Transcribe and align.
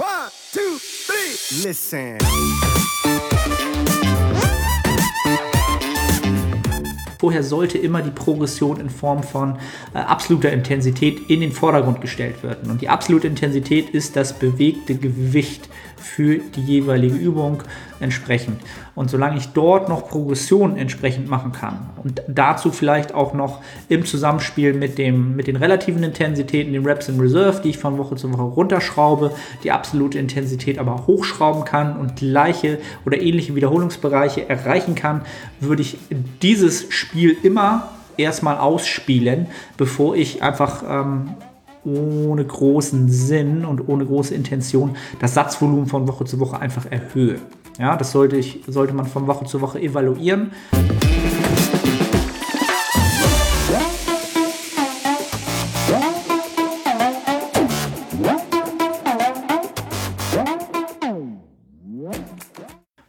One, 0.00 0.30
two, 0.50 0.78
three. 1.06 1.68
Listen. 1.68 2.16
Vorher 7.18 7.42
sollte 7.42 7.76
immer 7.76 8.00
die 8.00 8.10
Progression 8.10 8.80
in 8.80 8.88
Form 8.88 9.22
von 9.22 9.58
äh, 9.92 9.98
absoluter 9.98 10.52
Intensität 10.52 11.28
in 11.28 11.40
den 11.40 11.52
Vordergrund 11.52 12.00
gestellt 12.00 12.42
werden. 12.42 12.70
Und 12.70 12.80
die 12.80 12.88
absolute 12.88 13.26
Intensität 13.26 13.90
ist 13.90 14.16
das 14.16 14.38
bewegte 14.38 14.94
Gewicht 14.94 15.68
für 15.98 16.38
die 16.38 16.62
jeweilige 16.62 17.16
Übung 17.16 17.62
entsprechend. 18.00 18.60
Und 18.94 19.10
solange 19.10 19.38
ich 19.38 19.48
dort 19.48 19.88
noch 19.88 20.08
Progression 20.08 20.76
entsprechend 20.76 21.28
machen 21.28 21.52
kann 21.52 21.90
und 22.02 22.22
dazu 22.28 22.72
vielleicht 22.72 23.14
auch 23.14 23.34
noch 23.34 23.60
im 23.88 24.04
Zusammenspiel 24.04 24.74
mit, 24.74 24.98
dem, 24.98 25.36
mit 25.36 25.46
den 25.46 25.56
relativen 25.56 26.02
Intensitäten, 26.02 26.72
den 26.72 26.84
Reps 26.84 27.08
in 27.08 27.20
Reserve, 27.20 27.60
die 27.62 27.70
ich 27.70 27.78
von 27.78 27.98
Woche 27.98 28.16
zu 28.16 28.32
Woche 28.32 28.42
runterschraube, 28.42 29.32
die 29.64 29.70
absolute 29.70 30.18
Intensität 30.18 30.78
aber 30.78 31.06
hochschrauben 31.06 31.64
kann 31.64 31.96
und 31.96 32.16
gleiche 32.16 32.78
oder 33.04 33.20
ähnliche 33.20 33.54
Wiederholungsbereiche 33.54 34.48
erreichen 34.48 34.94
kann, 34.94 35.22
würde 35.60 35.82
ich 35.82 35.98
dieses 36.42 36.86
Spiel 36.92 37.36
immer 37.42 37.90
erstmal 38.16 38.58
ausspielen, 38.58 39.46
bevor 39.76 40.14
ich 40.14 40.42
einfach 40.42 40.82
ähm, 40.86 41.30
ohne 41.84 42.44
großen 42.44 43.08
Sinn 43.08 43.64
und 43.64 43.88
ohne 43.88 44.04
große 44.04 44.34
Intention 44.34 44.96
das 45.18 45.34
Satzvolumen 45.34 45.86
von 45.86 46.06
Woche 46.06 46.24
zu 46.24 46.38
Woche 46.40 46.60
einfach 46.60 46.86
erhöhe. 46.90 47.38
Ja, 47.78 47.96
das 47.96 48.12
sollte, 48.12 48.36
ich, 48.36 48.60
sollte 48.66 48.92
man 48.94 49.06
von 49.06 49.26
Woche 49.26 49.44
zu 49.46 49.60
Woche 49.60 49.80
evaluieren. 49.80 50.52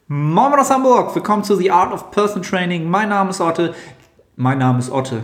Moin 0.07 0.53
aus 0.59 0.69
Hamburg, 0.69 1.15
willkommen 1.15 1.43
zu 1.43 1.55
The 1.55 1.71
Art 1.71 1.93
of 1.93 2.11
Person 2.11 2.41
Training. 2.41 2.89
Mein 2.89 3.09
Name 3.09 3.29
ist 3.29 3.41
Otte. 3.41 3.73
Mein 4.35 4.59
Name 4.59 4.79
ist 4.79 4.91
Otte. 4.91 5.23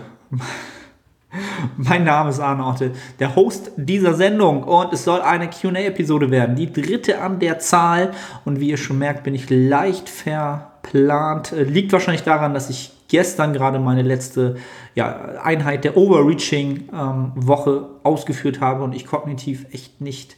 Mein 1.78 2.04
Name 2.04 2.30
ist 2.30 2.40
Arne 2.40 2.66
Otte, 2.66 2.92
der 3.20 3.36
Host 3.36 3.72
dieser 3.76 4.14
Sendung 4.14 4.64
und 4.64 4.94
es 4.94 5.04
soll 5.04 5.22
eine 5.22 5.50
QA-Episode 5.50 6.32
werden, 6.32 6.56
die 6.56 6.72
dritte 6.72 7.22
an 7.22 7.40
der 7.40 7.60
Zahl. 7.60 8.12
Und 8.46 8.60
wie 8.60 8.70
ihr 8.70 8.78
schon 8.78 8.98
merkt, 8.98 9.24
bin 9.24 9.36
ich 9.36 9.50
leicht 9.50 10.10
verplant. 10.10 11.54
Liegt 11.56 11.92
wahrscheinlich 11.94 12.24
daran, 12.24 12.54
dass 12.54 12.70
ich 12.70 12.92
gestern 13.08 13.54
gerade 13.54 13.80
meine 13.80 14.02
letzte 14.02 14.58
ja, 14.96 15.40
Einheit 15.44 15.84
der 15.84 15.96
Overreaching-Woche 15.96 17.70
ähm, 17.70 17.86
ausgeführt 18.04 18.60
habe 18.60 18.84
und 18.84 18.94
ich 18.94 19.06
kognitiv 19.06 19.66
echt 19.72 20.02
nicht 20.02 20.36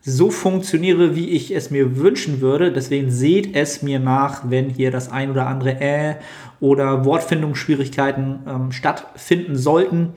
so 0.00 0.30
funktioniere, 0.30 1.16
wie 1.16 1.30
ich 1.30 1.50
es 1.50 1.70
mir 1.70 1.98
wünschen 1.98 2.40
würde. 2.40 2.72
Deswegen 2.72 3.10
seht 3.10 3.54
es 3.54 3.82
mir 3.82 3.98
nach, 3.98 4.42
wenn 4.48 4.70
hier 4.70 4.90
das 4.90 5.10
ein 5.10 5.30
oder 5.30 5.46
andere 5.46 5.80
Äh 5.80 6.14
oder 6.60 7.04
Wortfindungsschwierigkeiten 7.04 8.40
ähm, 8.48 8.72
stattfinden 8.72 9.56
sollten. 9.56 10.14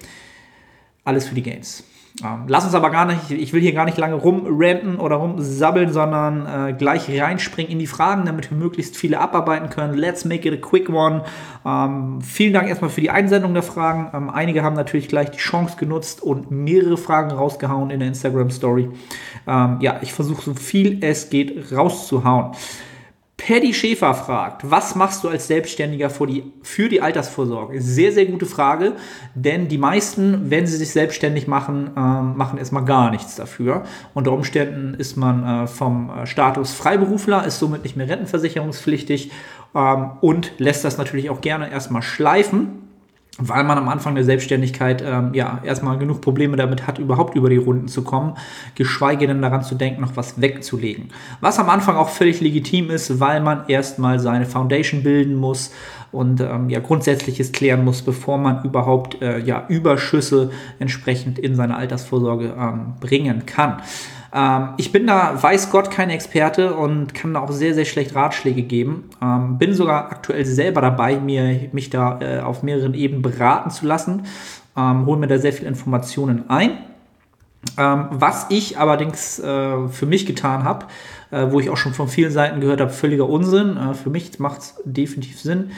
Alles 1.04 1.28
für 1.28 1.36
die 1.36 1.44
Games. 1.44 1.84
Ähm, 2.24 2.44
lass 2.48 2.66
uns 2.66 2.76
aber 2.76 2.90
gar 2.90 3.06
nicht, 3.06 3.32
ich 3.32 3.54
will 3.54 3.62
hier 3.62 3.74
gar 3.74 3.86
nicht 3.86 3.98
lange 3.98 4.16
rumranten 4.16 4.98
oder 4.98 5.16
rumsabbeln, 5.16 5.92
sondern 5.92 6.46
äh, 6.46 6.74
gleich 6.74 7.10
reinspringen 7.10 7.72
in 7.72 7.80
die 7.80 7.88
Fragen, 7.88 8.26
damit 8.26 8.52
wir 8.52 8.58
möglichst 8.58 8.98
viele 8.98 9.20
abarbeiten 9.20 9.70
können. 9.70 9.94
Let's 9.96 10.26
make 10.26 10.48
it 10.48 10.54
a 10.54 10.58
quick 10.58 10.90
one. 10.90 11.24
Ähm, 11.66 12.22
vielen 12.22 12.54
Dank 12.54 12.68
erstmal 12.68 12.90
für 12.90 13.02
die 13.02 13.10
Einsendung 13.10 13.54
der 13.54 13.64
Fragen. 13.64 14.12
Ähm, 14.14 14.30
einige 14.30 14.62
haben 14.62 14.76
natürlich 14.76 15.08
gleich 15.08 15.32
die 15.32 15.40
Chance 15.40 15.78
genutzt 15.78 16.22
und 16.22 16.52
mehrere 16.52 16.98
Fragen 16.98 17.32
rausgehauen 17.32 17.90
in 17.90 18.00
der 18.00 18.10
Instagram 18.10 18.52
Story. 18.52 18.90
Ähm, 19.48 19.78
ja, 19.80 20.00
ich 20.02 20.14
versuche 20.14 20.42
so 20.42 20.54
viel 20.54 21.00
es 21.02 21.30
geht 21.30 21.72
rauszuhauen. 21.72 22.52
Paddy 23.46 23.74
Schäfer 23.74 24.14
fragt, 24.14 24.70
was 24.70 24.94
machst 24.94 25.24
du 25.24 25.30
als 25.30 25.48
Selbstständiger 25.48 26.12
für 26.12 26.28
die, 26.28 26.44
für 26.62 26.90
die 26.90 27.02
Altersvorsorge? 27.02 27.82
Sehr, 27.82 28.12
sehr 28.12 28.26
gute 28.28 28.46
Frage, 28.46 28.94
denn 29.34 29.68
die 29.68 29.80
meisten, 29.80 30.52
wenn 30.52 30.68
sie 30.68 30.78
sich 30.78 30.92
selbstständig 30.92 31.48
machen, 31.48 31.90
äh, 31.96 32.00
machen 32.00 32.60
erstmal 32.60 32.86
gar 32.86 33.10
nichts 33.10 33.36
dafür. 33.36 33.84
Unter 34.14 34.32
Umständen 34.32 34.94
ist 34.94 35.18
man 35.18 35.64
äh, 35.64 35.68
vom 35.68 36.12
äh, 36.12 36.28
Status 36.28 36.74
Freiberufler, 36.74 37.46
ist 37.46 37.58
somit 37.58 37.84
nicht 37.84 37.98
mehr 37.98 38.08
rentenversicherungspflichtig 38.08 39.32
ähm, 39.74 40.12
und 40.22 40.52
lässt 40.60 40.86
das 40.86 41.00
natürlich 41.00 41.32
auch 41.32 41.42
gerne 41.42 41.72
erstmal 41.72 42.04
schleifen 42.04 42.91
weil 43.38 43.64
man 43.64 43.78
am 43.78 43.88
Anfang 43.88 44.16
der 44.16 44.26
Selbstständigkeit 44.26 45.02
ähm, 45.06 45.34
ja 45.34 45.62
erstmal 45.64 45.98
genug 45.98 46.22
Probleme 46.22 46.58
damit 46.58 46.86
hat, 46.86 47.00
überhaupt 47.00 47.36
über 47.36 47.50
die 47.50 47.58
Runden 47.58 47.88
zu 47.88 48.04
kommen, 48.04 48.36
geschweige 48.76 49.26
denn 49.26 49.42
daran 49.42 49.64
zu 49.64 49.76
denken, 49.76 50.02
noch 50.02 50.18
was 50.18 50.42
wegzulegen. 50.42 51.10
Was 51.40 51.58
am 51.58 51.70
Anfang 51.70 51.96
auch 51.96 52.10
völlig 52.10 52.42
legitim 52.42 52.90
ist, 52.90 53.20
weil 53.20 53.40
man 53.40 53.64
erstmal 53.68 54.20
seine 54.20 54.46
Foundation 54.46 55.04
bilden 55.04 55.36
muss 55.36 55.72
und 56.12 56.42
ähm, 56.42 56.70
ja 56.70 56.80
Grundsätzliches 56.82 57.54
klären 57.54 57.86
muss, 57.86 58.02
bevor 58.02 58.38
man 58.38 58.64
überhaupt 58.66 59.22
äh, 59.22 59.40
ja 59.40 59.66
Überschüsse 59.70 60.52
entsprechend 60.80 61.40
in 61.40 61.56
seine 61.56 61.78
Altersvorsorge 61.78 62.54
ähm, 62.58 62.96
bringen 63.00 63.46
kann. 63.46 63.82
Ähm, 64.34 64.70
ich 64.78 64.92
bin 64.92 65.08
da, 65.08 65.42
weiß 65.42 65.72
Gott, 65.72 65.92
kein 65.92 66.10
Experte 66.10 66.76
und 66.76 67.14
kann 67.14 67.34
da 67.34 67.42
auch 67.42 67.52
sehr, 67.52 67.74
sehr 67.74 67.86
schlecht 67.86 68.16
Ratschläge 68.16 68.64
geben. 68.64 69.10
Ähm, 69.22 69.58
bin 69.58 69.74
sogar 69.74 70.12
aktuell 70.12 70.46
selber 70.46 70.82
dabei, 70.82 71.20
mir, 71.20 71.70
mich 71.74 71.90
da 71.90 72.20
äh, 72.22 72.40
auf 72.40 72.64
mehreren 72.64 72.94
Ebenen 72.94 73.22
beraten 73.22 73.70
zu 73.72 73.86
lassen. 73.86 74.24
Ähm, 74.78 75.06
hole 75.06 75.20
mir 75.20 75.28
da 75.28 75.38
sehr 75.38 75.54
viele 75.54 75.68
Informationen 75.68 76.50
ein. 76.50 76.78
Ähm, 77.78 78.08
was 78.10 78.48
ich 78.50 78.80
allerdings 78.80 79.38
äh, 79.40 79.88
für 79.90 80.06
mich 80.06 80.26
getan 80.26 80.64
habe, 80.64 80.88
äh, 81.30 81.52
wo 81.52 81.60
ich 81.60 81.70
auch 81.70 81.78
schon 81.78 81.94
von 81.94 82.08
vielen 82.08 82.32
Seiten 82.32 82.60
gehört 82.60 82.82
habe, 82.82 82.92
völliger 82.92 83.30
Unsinn. 83.30 83.78
Äh, 83.78 83.94
für 83.94 84.10
mich 84.10 84.40
macht 84.40 84.62
es 84.62 84.76
definitiv 84.86 85.40
Sinn. 85.40 85.72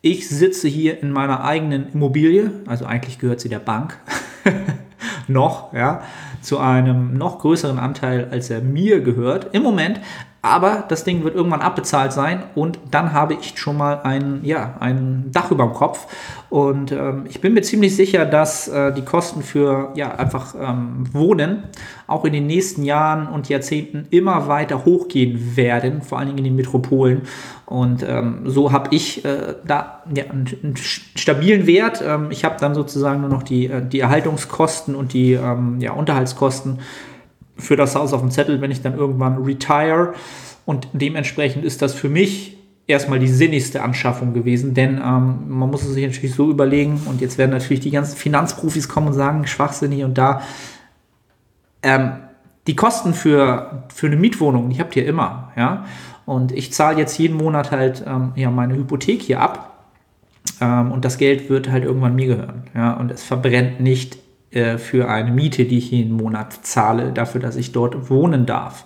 Ich 0.00 0.28
sitze 0.28 0.68
hier 0.68 1.02
in 1.02 1.10
meiner 1.10 1.44
eigenen 1.44 1.90
Immobilie, 1.92 2.50
also 2.66 2.84
eigentlich 2.84 3.18
gehört 3.18 3.40
sie 3.40 3.48
der 3.48 3.58
Bank. 3.58 3.98
noch, 5.28 5.72
ja, 5.72 6.02
zu 6.44 6.58
einem 6.58 7.14
noch 7.14 7.38
größeren 7.38 7.78
Anteil, 7.78 8.28
als 8.30 8.50
er 8.50 8.60
mir 8.60 9.00
gehört. 9.00 9.54
Im 9.54 9.62
Moment 9.62 10.00
aber 10.44 10.84
das 10.88 11.04
Ding 11.04 11.24
wird 11.24 11.34
irgendwann 11.34 11.62
abbezahlt 11.62 12.12
sein 12.12 12.42
und 12.54 12.78
dann 12.90 13.14
habe 13.14 13.32
ich 13.32 13.58
schon 13.58 13.78
mal 13.78 14.02
ein, 14.02 14.40
ja, 14.42 14.74
ein 14.78 15.30
Dach 15.32 15.50
über 15.50 15.64
dem 15.64 15.72
Kopf. 15.72 16.06
Und 16.50 16.92
ähm, 16.92 17.24
ich 17.26 17.40
bin 17.40 17.54
mir 17.54 17.62
ziemlich 17.62 17.96
sicher, 17.96 18.26
dass 18.26 18.68
äh, 18.68 18.92
die 18.92 19.02
Kosten 19.02 19.42
für 19.42 19.92
ja, 19.94 20.14
einfach 20.16 20.54
ähm, 20.54 21.06
Wohnen 21.14 21.62
auch 22.06 22.26
in 22.26 22.34
den 22.34 22.46
nächsten 22.46 22.82
Jahren 22.82 23.26
und 23.26 23.48
Jahrzehnten 23.48 24.06
immer 24.10 24.46
weiter 24.46 24.84
hochgehen 24.84 25.56
werden, 25.56 26.02
vor 26.02 26.18
allen 26.18 26.28
Dingen 26.28 26.38
in 26.38 26.44
den 26.44 26.56
Metropolen. 26.56 27.22
Und 27.64 28.04
ähm, 28.06 28.42
so 28.44 28.70
habe 28.70 28.94
ich 28.94 29.24
äh, 29.24 29.54
da 29.66 30.02
ja, 30.14 30.24
einen, 30.24 30.46
einen, 30.62 30.76
stabilen 30.76 31.66
Wert. 31.66 32.04
Ähm, 32.06 32.26
ich 32.28 32.44
habe 32.44 32.56
dann 32.60 32.74
sozusagen 32.74 33.22
nur 33.22 33.30
noch 33.30 33.44
die, 33.44 33.66
äh, 33.66 33.82
die 33.82 34.00
Erhaltungskosten 34.00 34.94
und 34.94 35.14
die 35.14 35.32
ähm, 35.32 35.80
ja, 35.80 35.92
Unterhaltskosten 35.92 36.80
für 37.56 37.76
das 37.76 37.94
Haus 37.94 38.12
auf 38.12 38.20
dem 38.20 38.30
Zettel, 38.30 38.60
wenn 38.60 38.70
ich 38.70 38.82
dann 38.82 38.96
irgendwann 38.96 39.42
retire. 39.42 40.14
Und 40.64 40.88
dementsprechend 40.92 41.64
ist 41.64 41.82
das 41.82 41.94
für 41.94 42.08
mich 42.08 42.56
erstmal 42.86 43.18
die 43.18 43.28
sinnigste 43.28 43.82
Anschaffung 43.82 44.34
gewesen, 44.34 44.74
denn 44.74 44.98
ähm, 44.98 45.48
man 45.48 45.70
muss 45.70 45.82
es 45.82 45.94
sich 45.94 46.06
natürlich 46.06 46.34
so 46.34 46.50
überlegen 46.50 47.00
und 47.06 47.20
jetzt 47.20 47.38
werden 47.38 47.50
natürlich 47.50 47.80
die 47.80 47.90
ganzen 47.90 48.16
Finanzprofis 48.16 48.88
kommen 48.88 49.08
und 49.08 49.14
sagen, 49.14 49.46
schwachsinnig 49.46 50.04
und 50.04 50.18
da. 50.18 50.42
Ähm, 51.82 52.12
die 52.66 52.76
Kosten 52.76 53.12
für, 53.12 53.84
für 53.94 54.06
eine 54.06 54.16
Mietwohnung, 54.16 54.70
die 54.70 54.80
habt 54.80 54.96
ihr 54.96 55.06
immer, 55.06 55.52
ja. 55.56 55.84
Und 56.26 56.52
ich 56.52 56.72
zahle 56.72 56.98
jetzt 56.98 57.18
jeden 57.18 57.36
Monat 57.36 57.70
halt 57.70 58.02
ähm, 58.06 58.32
ja, 58.36 58.50
meine 58.50 58.74
Hypothek 58.74 59.20
hier 59.20 59.40
ab. 59.40 59.90
Ähm, 60.60 60.90
und 60.90 61.04
das 61.04 61.18
Geld 61.18 61.50
wird 61.50 61.70
halt 61.70 61.84
irgendwann 61.84 62.14
mir 62.14 62.26
gehören. 62.26 62.64
Ja, 62.74 62.94
und 62.94 63.10
es 63.10 63.22
verbrennt 63.22 63.80
nicht 63.80 64.16
äh, 64.54 64.78
für 64.78 65.08
eine 65.08 65.30
Miete, 65.30 65.64
die 65.64 65.78
ich 65.78 65.90
jeden 65.90 66.16
Monat 66.16 66.52
zahle, 66.62 67.12
dafür, 67.12 67.40
dass 67.40 67.56
ich 67.56 67.72
dort 67.72 68.10
wohnen 68.10 68.46
darf. 68.46 68.84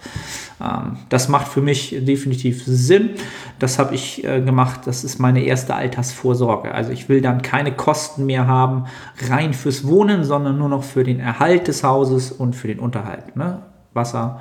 Ähm, 0.60 0.96
das 1.08 1.28
macht 1.28 1.48
für 1.48 1.60
mich 1.60 1.96
definitiv 2.00 2.62
Sinn. 2.64 3.10
Das 3.58 3.78
habe 3.78 3.94
ich 3.94 4.24
äh, 4.24 4.40
gemacht. 4.40 4.80
Das 4.86 5.04
ist 5.04 5.18
meine 5.18 5.42
erste 5.42 5.74
Altersvorsorge. 5.74 6.74
Also 6.74 6.90
ich 6.90 7.08
will 7.08 7.20
dann 7.20 7.42
keine 7.42 7.72
Kosten 7.72 8.26
mehr 8.26 8.46
haben 8.46 8.86
rein 9.28 9.52
fürs 9.52 9.86
Wohnen, 9.86 10.24
sondern 10.24 10.58
nur 10.58 10.68
noch 10.68 10.84
für 10.84 11.04
den 11.04 11.20
Erhalt 11.20 11.68
des 11.68 11.84
Hauses 11.84 12.32
und 12.32 12.56
für 12.56 12.68
den 12.68 12.78
Unterhalt. 12.78 13.36
Ne? 13.36 13.62
Wasser, 13.94 14.40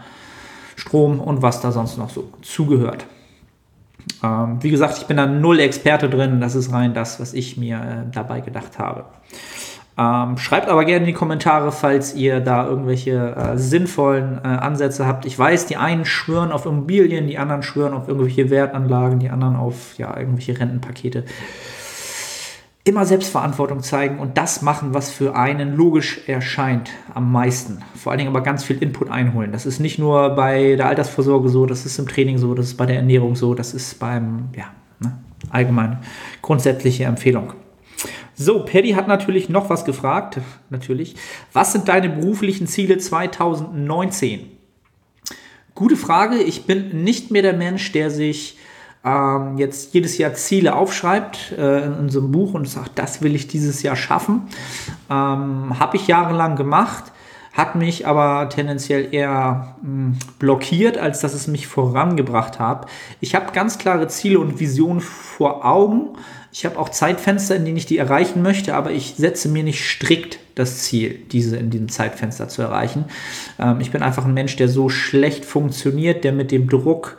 Strom 0.75 1.19
und 1.19 1.41
was 1.41 1.61
da 1.61 1.71
sonst 1.71 1.97
noch 1.97 2.09
so 2.09 2.29
zugehört. 2.41 3.05
Ähm, 4.23 4.57
wie 4.61 4.69
gesagt, 4.69 4.97
ich 4.97 5.05
bin 5.05 5.17
da 5.17 5.25
null 5.25 5.59
Experte 5.59 6.09
drin. 6.09 6.39
Das 6.41 6.55
ist 6.55 6.71
rein 6.71 6.93
das, 6.93 7.19
was 7.19 7.33
ich 7.33 7.57
mir 7.57 7.77
äh, 7.77 8.11
dabei 8.11 8.41
gedacht 8.41 8.79
habe. 8.79 9.05
Ähm, 9.99 10.37
schreibt 10.37 10.69
aber 10.69 10.85
gerne 10.85 10.99
in 10.99 11.07
die 11.07 11.13
Kommentare, 11.13 11.71
falls 11.71 12.13
ihr 12.13 12.39
da 12.39 12.67
irgendwelche 12.67 13.35
äh, 13.35 13.57
sinnvollen 13.57 14.39
äh, 14.43 14.47
Ansätze 14.47 15.07
habt. 15.07 15.25
Ich 15.25 15.37
weiß, 15.37 15.65
die 15.65 15.77
einen 15.77 16.05
schwören 16.05 16.51
auf 16.51 16.67
Immobilien, 16.67 17.27
die 17.27 17.39
anderen 17.39 17.63
schwören 17.63 17.93
auf 17.93 18.07
irgendwelche 18.07 18.51
Wertanlagen, 18.51 19.17
die 19.17 19.29
anderen 19.29 19.55
auf 19.55 19.97
ja, 19.97 20.15
irgendwelche 20.15 20.59
Rentenpakete. 20.59 21.23
immer 22.83 23.05
Selbstverantwortung 23.05 23.81
zeigen 23.81 24.19
und 24.19 24.37
das 24.37 24.61
machen, 24.61 24.93
was 24.93 25.09
für 25.09 25.35
einen 25.35 25.75
logisch 25.75 26.21
erscheint 26.27 26.91
am 27.15 27.31
meisten. 27.31 27.79
Vor 27.95 28.11
allen 28.11 28.19
Dingen 28.19 28.29
aber 28.29 28.41
ganz 28.41 28.63
viel 28.63 28.77
Input 28.77 29.09
einholen. 29.09 29.51
Das 29.51 29.65
ist 29.65 29.79
nicht 29.79 29.97
nur 29.97 30.29
bei 30.35 30.75
der 30.75 30.87
Altersvorsorge 30.87 31.49
so, 31.49 31.65
das 31.65 31.87
ist 31.87 31.97
im 31.97 32.07
Training 32.07 32.37
so, 32.37 32.53
das 32.53 32.67
ist 32.67 32.77
bei 32.77 32.85
der 32.85 32.97
Ernährung 32.97 33.35
so, 33.35 33.55
das 33.55 33.73
ist 33.73 33.99
beim, 33.99 34.49
ja, 34.55 34.65
ne, 34.99 35.17
allgemein 35.49 35.97
grundsätzliche 36.43 37.05
Empfehlung. 37.05 37.53
So, 38.39 38.63
Paddy 38.63 38.91
hat 38.91 39.07
natürlich 39.07 39.49
noch 39.49 39.71
was 39.71 39.83
gefragt. 39.83 40.39
Natürlich. 40.69 41.15
Was 41.53 41.71
sind 41.71 41.87
deine 41.87 42.09
beruflichen 42.09 42.67
Ziele 42.67 42.99
2019? 42.99 44.51
Gute 45.73 45.97
Frage. 45.97 46.37
Ich 46.37 46.65
bin 46.65 47.03
nicht 47.03 47.31
mehr 47.31 47.41
der 47.41 47.53
Mensch, 47.53 47.91
der 47.93 48.11
sich 48.11 48.59
ähm, 49.03 49.57
jetzt 49.57 49.95
jedes 49.95 50.19
Jahr 50.19 50.35
Ziele 50.35 50.75
aufschreibt 50.75 51.53
äh, 51.57 51.85
in 51.85 51.93
unserem 51.95 52.31
Buch 52.31 52.53
und 52.53 52.69
sagt, 52.69 52.91
das 52.99 53.23
will 53.23 53.33
ich 53.33 53.47
dieses 53.47 53.81
Jahr 53.81 53.95
schaffen. 53.95 54.43
Ähm, 55.09 55.79
Habe 55.79 55.97
ich 55.97 56.05
jahrelang 56.05 56.55
gemacht, 56.55 57.05
hat 57.53 57.75
mich 57.75 58.05
aber 58.05 58.49
tendenziell 58.49 59.15
eher 59.15 59.75
mh, 59.81 59.87
hm, 59.87 60.19
blockiert, 60.37 60.99
als 60.99 61.21
dass 61.21 61.33
es 61.33 61.47
mich 61.47 61.65
vorangebracht 61.65 62.59
hat. 62.59 62.85
Ich 63.19 63.33
habe 63.33 63.51
ganz 63.51 63.79
klare 63.79 64.07
Ziele 64.07 64.39
und 64.39 64.59
Visionen 64.59 65.01
vor 65.01 65.65
Augen. 65.65 66.09
Ich 66.51 66.65
habe 66.65 66.79
auch 66.79 66.89
Zeitfenster, 66.89 67.55
in 67.55 67.65
denen 67.65 67.77
ich 67.77 67.85
die 67.85 67.97
erreichen 67.97 68.41
möchte, 68.41 68.75
aber 68.75 68.91
ich 68.91 69.15
setze 69.17 69.49
mir 69.49 69.63
nicht 69.63 69.83
strikt 69.83 70.39
das 70.55 70.79
Ziel, 70.79 71.19
diese 71.31 71.57
in 71.57 71.69
diesem 71.69 71.89
Zeitfenster 71.89 72.47
zu 72.47 72.61
erreichen. 72.61 73.05
Ähm, 73.59 73.79
ich 73.81 73.91
bin 73.91 74.01
einfach 74.01 74.25
ein 74.25 74.33
Mensch, 74.33 74.55
der 74.55 74.67
so 74.67 74.89
schlecht 74.89 75.45
funktioniert, 75.45 76.23
der 76.23 76.33
mit 76.33 76.51
dem 76.51 76.69
Druck 76.69 77.17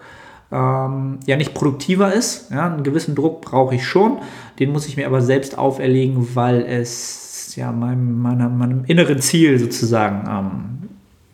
ähm, 0.50 1.20
ja 1.26 1.36
nicht 1.36 1.54
produktiver 1.54 2.12
ist. 2.12 2.50
Ja, 2.50 2.72
einen 2.72 2.82
gewissen 2.82 3.14
Druck 3.14 3.42
brauche 3.42 3.74
ich 3.74 3.86
schon, 3.86 4.18
den 4.58 4.72
muss 4.72 4.88
ich 4.88 4.96
mir 4.96 5.06
aber 5.06 5.20
selbst 5.20 5.58
auferlegen, 5.58 6.34
weil 6.34 6.62
es 6.62 7.54
ja 7.54 7.72
meinem, 7.72 8.20
meiner, 8.20 8.48
meinem 8.48 8.84
inneren 8.86 9.20
Ziel 9.20 9.58
sozusagen 9.58 10.28
ähm, 10.28 10.88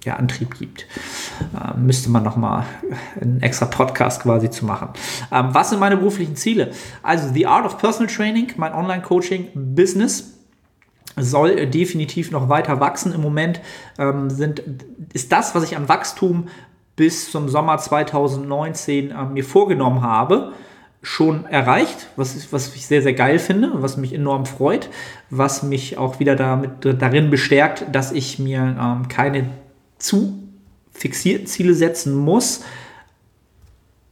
ja, 0.04 0.16
Antrieb 0.16 0.58
gibt. 0.58 0.86
Ähm, 1.54 1.86
müsste 1.86 2.10
man 2.10 2.22
nochmal 2.22 2.64
einen 3.20 3.42
extra 3.42 3.66
Podcast 3.66 4.22
quasi 4.22 4.50
zu 4.50 4.64
machen. 4.64 4.90
Ähm, 5.32 5.48
was 5.52 5.70
sind 5.70 5.80
meine 5.80 5.96
beruflichen 5.96 6.36
Ziele? 6.36 6.70
Also 7.02 7.32
The 7.32 7.46
Art 7.46 7.66
of 7.66 7.78
Personal 7.78 8.12
Training, 8.12 8.52
mein 8.56 8.72
Online-Coaching-Business 8.72 10.32
soll 11.16 11.66
definitiv 11.66 12.30
noch 12.30 12.48
weiter 12.48 12.80
wachsen. 12.80 13.12
Im 13.12 13.20
Moment 13.20 13.60
ähm, 13.98 14.30
sind, 14.30 14.62
ist 15.12 15.30
das, 15.32 15.54
was 15.54 15.64
ich 15.64 15.76
an 15.76 15.88
Wachstum 15.88 16.48
bis 16.96 17.30
zum 17.30 17.48
Sommer 17.48 17.78
2019 17.78 19.10
äh, 19.10 19.24
mir 19.24 19.44
vorgenommen 19.44 20.02
habe, 20.02 20.52
schon 21.02 21.44
erreicht, 21.46 22.08
was, 22.16 22.34
ich, 22.34 22.52
was 22.52 22.74
ich 22.74 22.86
sehr, 22.86 23.02
sehr 23.02 23.12
geil 23.12 23.38
finde, 23.38 23.70
was 23.74 23.96
mich 23.96 24.12
enorm 24.12 24.46
freut, 24.46 24.88
was 25.28 25.62
mich 25.62 25.98
auch 25.98 26.18
wieder 26.18 26.34
damit, 26.34 26.70
darin 26.82 27.30
bestärkt, 27.30 27.84
dass 27.92 28.10
ich 28.10 28.38
mir 28.38 28.76
ähm, 28.80 29.08
keine 29.08 29.50
zu 29.98 30.43
fixierten 30.94 31.46
Ziele 31.46 31.74
setzen 31.74 32.14
muss 32.16 32.62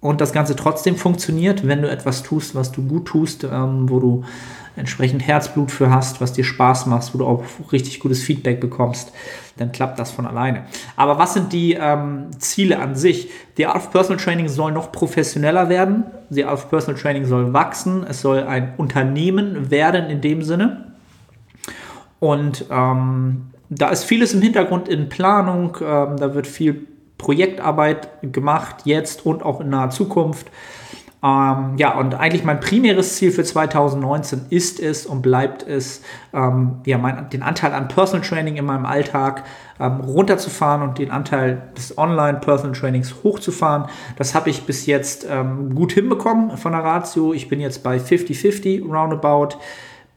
und 0.02 0.20
das 0.20 0.32
Ganze 0.32 0.56
trotzdem 0.56 0.96
funktioniert, 0.96 1.66
wenn 1.66 1.80
du 1.80 1.88
etwas 1.88 2.24
tust, 2.24 2.56
was 2.56 2.72
du 2.72 2.82
gut 2.82 3.06
tust, 3.06 3.44
ähm, 3.44 3.88
wo 3.88 4.00
du 4.00 4.24
entsprechend 4.74 5.26
Herzblut 5.26 5.70
für 5.70 5.90
hast, 5.90 6.20
was 6.20 6.32
dir 6.32 6.44
Spaß 6.44 6.86
macht, 6.86 7.14
wo 7.14 7.18
du 7.18 7.26
auch 7.26 7.44
richtig 7.70 8.00
gutes 8.00 8.22
Feedback 8.22 8.60
bekommst, 8.60 9.12
dann 9.58 9.70
klappt 9.70 9.98
das 9.98 10.10
von 10.10 10.26
alleine. 10.26 10.64
Aber 10.96 11.18
was 11.18 11.34
sind 11.34 11.52
die 11.52 11.74
ähm, 11.74 12.30
Ziele 12.38 12.80
an 12.80 12.96
sich? 12.96 13.30
Die 13.58 13.66
Art 13.66 13.76
of 13.76 13.90
Personal 13.92 14.22
Training 14.22 14.48
soll 14.48 14.72
noch 14.72 14.90
professioneller 14.90 15.68
werden. 15.68 16.04
Die 16.30 16.44
Art 16.44 16.54
of 16.54 16.70
Personal 16.70 17.00
Training 17.00 17.26
soll 17.26 17.52
wachsen. 17.52 18.04
Es 18.08 18.22
soll 18.22 18.42
ein 18.42 18.74
Unternehmen 18.78 19.70
werden 19.70 20.06
in 20.06 20.20
dem 20.20 20.42
Sinne. 20.42 20.92
Und 22.18 22.64
ähm, 22.70 23.50
da 23.78 23.88
ist 23.88 24.04
vieles 24.04 24.34
im 24.34 24.42
Hintergrund 24.42 24.88
in 24.88 25.08
Planung. 25.08 25.76
Ähm, 25.80 26.16
da 26.18 26.34
wird 26.34 26.46
viel 26.46 26.86
Projektarbeit 27.18 28.08
gemacht, 28.32 28.76
jetzt 28.84 29.24
und 29.24 29.42
auch 29.42 29.60
in 29.60 29.70
naher 29.70 29.90
Zukunft. 29.90 30.48
Ähm, 31.24 31.76
ja, 31.76 31.96
und 31.96 32.16
eigentlich 32.16 32.42
mein 32.42 32.58
primäres 32.58 33.14
Ziel 33.14 33.30
für 33.30 33.44
2019 33.44 34.46
ist 34.50 34.80
es 34.80 35.06
und 35.06 35.22
bleibt 35.22 35.62
es, 35.62 36.02
ähm, 36.34 36.80
ja, 36.84 36.98
mein, 36.98 37.30
den 37.30 37.44
Anteil 37.44 37.72
an 37.74 37.86
Personal 37.86 38.26
Training 38.26 38.56
in 38.56 38.64
meinem 38.64 38.84
Alltag 38.84 39.44
ähm, 39.78 40.00
runterzufahren 40.00 40.82
und 40.82 40.98
den 40.98 41.12
Anteil 41.12 41.62
des 41.76 41.96
Online-Personal 41.96 42.76
Trainings 42.76 43.14
hochzufahren. 43.22 43.84
Das 44.16 44.34
habe 44.34 44.50
ich 44.50 44.64
bis 44.64 44.86
jetzt 44.86 45.24
ähm, 45.30 45.76
gut 45.76 45.92
hinbekommen 45.92 46.56
von 46.56 46.72
der 46.72 46.82
Ratio. 46.82 47.32
Ich 47.32 47.48
bin 47.48 47.60
jetzt 47.60 47.84
bei 47.84 47.98
50-50 47.98 48.84
roundabout. 48.84 49.58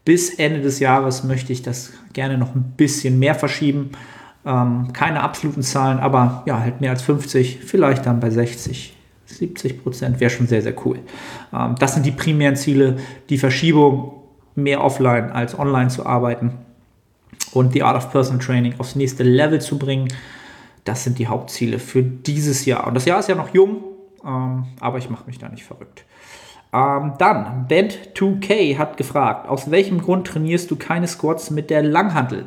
Bis 0.06 0.36
Ende 0.36 0.62
des 0.62 0.80
Jahres 0.80 1.24
möchte 1.24 1.52
ich 1.52 1.64
das 1.64 1.92
gerne 2.14 2.38
noch 2.38 2.54
ein 2.56 2.74
bisschen 2.78 3.18
mehr 3.18 3.36
verschieben. 3.36 3.92
Ähm, 4.46 4.94
keine 4.94 5.22
absoluten 5.22 5.64
Zahlen, 5.64 6.00
aber 6.00 6.44
ja, 6.46 6.60
halt 6.60 6.80
mehr 6.80 6.92
als 6.92 7.02
50, 7.02 7.60
vielleicht 7.66 8.06
dann 8.06 8.20
bei 8.20 8.30
60. 8.30 8.94
70 9.26 9.82
Prozent 9.82 10.20
wäre 10.20 10.30
schon 10.30 10.48
sehr, 10.48 10.62
sehr 10.62 10.76
cool. 10.86 11.00
Ähm, 11.52 11.76
das 11.80 11.96
sind 11.96 12.06
die 12.06 12.12
primären 12.12 12.56
Ziele, 12.56 12.98
die 13.30 13.40
Verschiebung 13.40 14.22
mehr 14.54 14.84
offline 14.84 15.32
als 15.32 15.58
online 15.58 15.90
zu 15.90 16.06
arbeiten 16.06 16.54
und 17.52 17.74
die 17.74 17.84
Art 17.84 17.98
of 17.98 18.12
Personal 18.12 18.40
Training 18.40 18.76
aufs 18.78 18.96
nächste 18.96 19.24
Level 19.24 19.60
zu 19.60 19.80
bringen. 19.80 20.08
Das 20.84 21.04
sind 21.04 21.18
die 21.18 21.28
Hauptziele 21.28 21.80
für 21.80 22.04
dieses 22.04 22.66
Jahr. 22.66 22.86
Und 22.88 22.94
das 22.94 23.06
Jahr 23.06 23.20
ist 23.20 23.28
ja 23.28 23.36
noch 23.36 23.54
jung, 23.54 23.84
ähm, 24.24 24.66
aber 24.80 25.00
ich 25.00 25.10
mache 25.10 25.26
mich 25.26 25.40
da 25.40 25.50
nicht 25.50 25.64
verrückt. 25.64 26.06
Ähm, 26.76 27.14
dann, 27.18 27.68
Band2K 27.70 28.78
hat 28.78 28.98
gefragt, 28.98 29.48
aus 29.48 29.72
welchem 29.72 30.02
Grund 30.02 30.28
trainierst 30.28 30.70
du 30.70 30.76
keine 30.76 31.08
Squats 31.08 31.50
mit 31.50 31.70
der 31.70 31.82
Langhantel? 31.82 32.46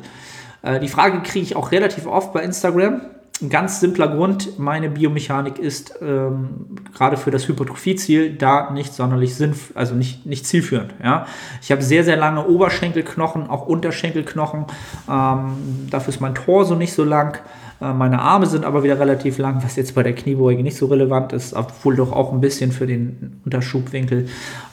Äh, 0.61 0.79
die 0.79 0.87
Frage 0.87 1.21
kriege 1.21 1.43
ich 1.43 1.55
auch 1.55 1.71
relativ 1.71 2.05
oft 2.05 2.31
bei 2.31 2.43
Instagram. 2.43 3.01
Ein 3.41 3.49
ganz 3.49 3.79
simpler 3.79 4.09
Grund, 4.09 4.59
meine 4.59 4.89
Biomechanik 4.89 5.57
ist 5.57 5.95
ähm, 6.01 6.75
gerade 6.93 7.15
für 7.15 7.31
das 7.31 7.47
Hypertrophieziel 7.47 8.35
da 8.35 8.69
nicht 8.69 8.93
sonderlich 8.93 9.33
sinnvoll, 9.33 9.77
also 9.77 9.95
nicht, 9.95 10.25
nicht 10.25 10.45
zielführend. 10.45 10.93
Ja? 11.01 11.25
Ich 11.61 11.71
habe 11.71 11.81
sehr, 11.81 12.03
sehr 12.03 12.17
lange 12.17 12.45
Oberschenkelknochen, 12.45 13.49
auch 13.49 13.65
Unterschenkelknochen. 13.65 14.65
Ähm, 15.09 15.87
dafür 15.89 16.13
ist 16.13 16.19
mein 16.19 16.35
Torso 16.35 16.75
nicht 16.75 16.93
so 16.93 17.05
lang. 17.05 17.39
Äh, 17.81 17.93
meine 17.93 18.19
Arme 18.19 18.45
sind 18.45 18.65
aber 18.65 18.83
wieder 18.83 18.99
relativ 18.99 19.37
lang, 19.37 19.63
was 19.63 19.75
jetzt 19.75 19.95
bei 19.95 20.03
der 20.03 20.13
Kniebeuge 20.13 20.63
nicht 20.63 20.77
so 20.77 20.87
relevant 20.87 21.33
ist, 21.33 21.53
obwohl 21.53 21.95
doch 21.95 22.11
auch 22.11 22.33
ein 22.33 22.41
bisschen 22.41 22.71
für 22.71 22.87
den 22.87 23.41
Unterschubwinkel 23.45 24.27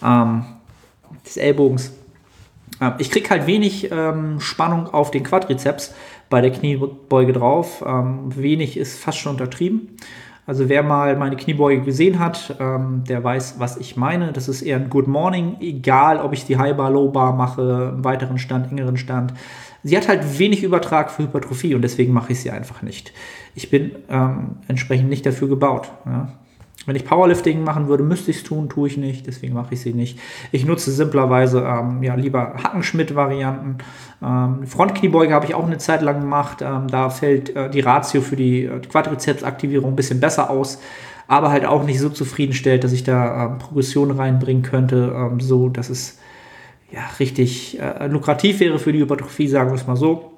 ähm, 0.05 0.45
des 1.25 1.37
Ellbogens. 1.37 1.93
Äh, 2.81 2.93
ich 2.99 3.11
kriege 3.11 3.29
halt 3.31 3.47
wenig 3.47 3.91
ähm, 3.91 4.41
Spannung 4.41 4.93
auf 4.93 5.11
den 5.11 5.23
Quadrizeps 5.23 5.95
bei 6.29 6.41
der 6.41 6.51
Kniebeuge 6.51 7.33
drauf. 7.33 7.85
Ähm, 7.87 8.37
wenig 8.37 8.77
ist 8.77 8.99
fast 8.99 9.19
schon 9.19 9.33
untertrieben. 9.33 9.97
Also 10.49 10.69
wer 10.69 10.85
mal 10.85 11.17
meine 11.17 11.35
Kniebeuge 11.35 11.83
gesehen 11.83 12.21
hat, 12.21 12.55
ähm, 12.61 13.03
der 13.09 13.23
weiß, 13.25 13.57
was 13.59 13.77
ich 13.79 13.97
meine. 13.97 14.33
Das 14.33 14.49
ist 14.49 14.63
eher 14.63 14.77
ein 14.77 14.91
Good 14.91 15.09
Morning, 15.09 15.57
egal 15.61 16.21
ob 16.21 16.33
ich 16.33 16.47
die 16.47 16.57
High 16.57 16.77
Bar, 16.77 16.93
Low 16.93 17.09
Bar 17.09 17.33
mache, 17.33 17.95
weiteren 17.97 18.39
Stand, 18.39 18.71
engeren 18.71 18.97
Stand. 18.97 19.33
Sie 19.83 19.97
hat 19.97 20.09
halt 20.09 20.39
wenig 20.39 20.63
Übertrag 20.63 21.11
für 21.11 21.25
Hypertrophie 21.25 21.75
und 21.75 21.83
deswegen 21.83 22.13
mache 22.13 22.33
ich 22.33 22.41
sie 22.41 22.51
einfach 22.51 22.83
nicht. 22.83 23.13
Ich 23.55 23.71
bin 23.71 23.93
ähm, 24.09 24.57
entsprechend 24.69 25.09
nicht 25.09 25.25
dafür 25.25 25.49
gebaut. 25.49 25.91
Ja. 26.05 26.33
Wenn 26.87 26.95
ich 26.95 27.05
Powerlifting 27.05 27.65
machen 27.65 27.89
würde, 27.89 28.05
müsste 28.05 28.31
ich 28.31 28.39
es 28.39 28.43
tun, 28.45 28.69
tue 28.69 28.87
ich 28.89 28.97
nicht, 28.97 29.27
deswegen 29.27 29.55
mache 29.55 29.75
ich 29.75 29.81
sie 29.81 29.93
nicht. 29.93 30.21
Ich 30.53 30.65
nutze 30.65 30.93
simplerweise 30.93 31.61
ähm, 31.61 32.01
ja, 32.03 32.15
lieber 32.15 32.55
Hackenschmidt-Varianten. 32.63 33.79
Ähm, 34.23 34.67
Frontkniebeuge 34.67 35.35
habe 35.35 35.47
ich 35.47 35.55
auch 35.55 35.67
eine 35.67 35.79
Zeit 35.79 36.03
lang 36.03 36.21
gemacht. 36.21 36.63
Ähm, 36.63 36.87
da 36.87 37.11
fällt 37.11 37.57
äh, 37.57 37.69
die 37.71 37.81
Ratio 37.81 38.21
für 38.21 38.37
die 38.37 38.65
äh, 38.65 38.79
Quadrizepsaktivierung 38.81 39.93
ein 39.93 39.97
bisschen 39.97 40.21
besser 40.21 40.49
aus, 40.49 40.81
aber 41.27 41.51
halt 41.51 41.67
auch 41.67 41.83
nicht 41.83 41.99
so 41.99 42.09
zufriedenstellt, 42.09 42.85
dass 42.85 42.93
ich 42.93 43.03
da 43.03 43.47
ähm, 43.47 43.59
Progression 43.59 44.13
reinbringen 44.13 44.63
könnte, 44.63 45.13
ähm, 45.17 45.41
so 45.41 45.69
dass 45.69 45.91
es 45.91 46.19
ja, 46.93 47.01
richtig 47.19 47.79
äh, 47.81 48.07
lukrativ 48.07 48.61
wäre 48.61 48.79
für 48.79 48.93
die 48.93 49.01
Hypertrophie, 49.01 49.49
sagen 49.49 49.71
wir 49.71 49.75
es 49.75 49.87
mal 49.87 49.97
so. 49.97 50.33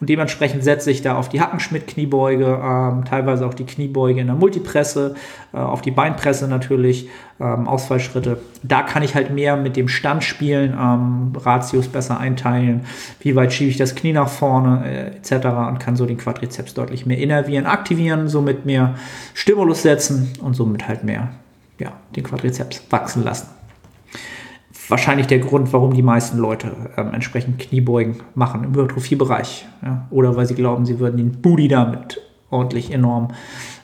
Und 0.00 0.08
dementsprechend 0.08 0.64
setze 0.64 0.90
ich 0.90 1.02
da 1.02 1.16
auf 1.16 1.28
die 1.28 1.40
Hackenschmidt-Kniebeuge, 1.40 2.60
ähm, 2.62 3.04
teilweise 3.04 3.46
auch 3.46 3.54
die 3.54 3.66
Kniebeuge 3.66 4.20
in 4.20 4.26
der 4.26 4.36
Multipresse, 4.36 5.14
äh, 5.52 5.58
auf 5.58 5.82
die 5.82 5.90
Beinpresse 5.90 6.48
natürlich, 6.48 7.08
ähm, 7.38 7.68
Ausfallschritte. 7.68 8.40
Da 8.62 8.82
kann 8.82 9.02
ich 9.02 9.14
halt 9.14 9.30
mehr 9.30 9.56
mit 9.56 9.76
dem 9.76 9.88
Stand 9.88 10.24
spielen, 10.24 10.72
ähm, 10.72 11.32
Ratios 11.36 11.88
besser 11.88 12.18
einteilen, 12.18 12.86
wie 13.20 13.36
weit 13.36 13.52
schiebe 13.52 13.70
ich 13.70 13.76
das 13.76 13.94
Knie 13.94 14.12
nach 14.12 14.28
vorne 14.28 14.84
äh, 14.86 15.16
etc. 15.16 15.46
und 15.68 15.78
kann 15.78 15.96
so 15.96 16.06
den 16.06 16.18
Quadrizeps 16.18 16.74
deutlich 16.74 17.06
mehr 17.06 17.18
innervieren, 17.18 17.66
aktivieren, 17.66 18.28
somit 18.28 18.66
mehr 18.66 18.94
Stimulus 19.34 19.82
setzen 19.82 20.32
und 20.40 20.54
somit 20.54 20.88
halt 20.88 21.04
mehr 21.04 21.28
ja, 21.78 21.92
den 22.16 22.24
Quadrizeps 22.24 22.82
wachsen 22.90 23.24
lassen 23.24 23.48
wahrscheinlich 24.90 25.26
der 25.26 25.38
Grund, 25.38 25.72
warum 25.72 25.94
die 25.94 26.02
meisten 26.02 26.38
Leute 26.38 26.72
ähm, 26.96 27.14
entsprechend 27.14 27.58
Kniebeugen 27.58 28.16
machen 28.34 28.64
im 28.64 28.70
Hypertrophiebereich. 28.72 29.66
Ja? 29.82 30.06
Oder 30.10 30.36
weil 30.36 30.46
sie 30.46 30.54
glauben, 30.54 30.84
sie 30.84 30.98
würden 30.98 31.16
den 31.16 31.40
Booty 31.40 31.68
damit 31.68 32.20
ordentlich 32.50 32.92
enorm 32.92 33.28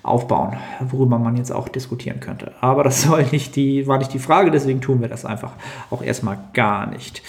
aufbauen, 0.02 0.56
worüber 0.80 1.18
man 1.18 1.36
jetzt 1.36 1.52
auch 1.52 1.68
diskutieren 1.68 2.20
könnte. 2.20 2.52
Aber 2.60 2.84
das 2.84 3.02
soll 3.02 3.24
nicht 3.30 3.56
die, 3.56 3.86
war 3.86 3.98
nicht 3.98 4.12
die 4.12 4.18
Frage, 4.18 4.50
deswegen 4.50 4.80
tun 4.80 5.00
wir 5.00 5.08
das 5.08 5.24
einfach 5.24 5.52
auch 5.90 6.02
erstmal 6.02 6.38
gar 6.52 6.86
nicht. 6.86 7.22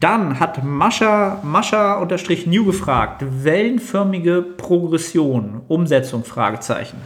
Dann 0.00 0.40
hat 0.40 0.64
Mascha, 0.64 1.40
Mascha-New 1.42 2.64
gefragt, 2.64 3.22
wellenförmige 3.28 4.40
Progression, 4.40 5.60
Umsetzung, 5.68 6.24
Fragezeichen. 6.24 6.96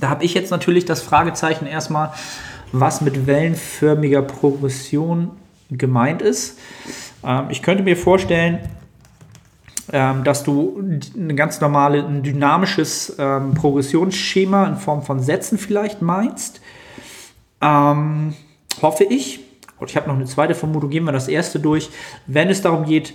Da 0.00 0.10
habe 0.10 0.24
ich 0.24 0.34
jetzt 0.34 0.50
natürlich 0.50 0.84
das 0.84 1.02
Fragezeichen 1.02 1.66
erstmal, 1.66 2.12
was 2.72 3.00
mit 3.00 3.26
wellenförmiger 3.26 4.22
Progression 4.22 5.30
gemeint 5.70 6.22
ist. 6.22 6.58
Ähm, 7.24 7.46
ich 7.50 7.62
könnte 7.62 7.82
mir 7.82 7.96
vorstellen, 7.96 8.60
ähm, 9.92 10.24
dass 10.24 10.42
du 10.42 10.80
ein 10.80 11.36
ganz 11.36 11.60
normales, 11.60 12.04
ein 12.04 12.22
dynamisches 12.22 13.16
ähm, 13.18 13.54
Progressionsschema 13.54 14.66
in 14.66 14.76
Form 14.76 15.02
von 15.02 15.20
Sätzen 15.20 15.58
vielleicht 15.58 16.02
meinst. 16.02 16.60
Ähm, 17.60 18.34
hoffe 18.82 19.04
ich. 19.04 19.40
Und 19.78 19.90
ich 19.90 19.96
habe 19.96 20.08
noch 20.08 20.16
eine 20.16 20.24
zweite 20.24 20.54
Vermutung, 20.54 20.90
gehen 20.90 21.04
wir 21.04 21.12
das 21.12 21.28
erste 21.28 21.60
durch. 21.60 21.90
Wenn 22.26 22.48
es 22.48 22.62
darum 22.62 22.84
geht, 22.84 23.14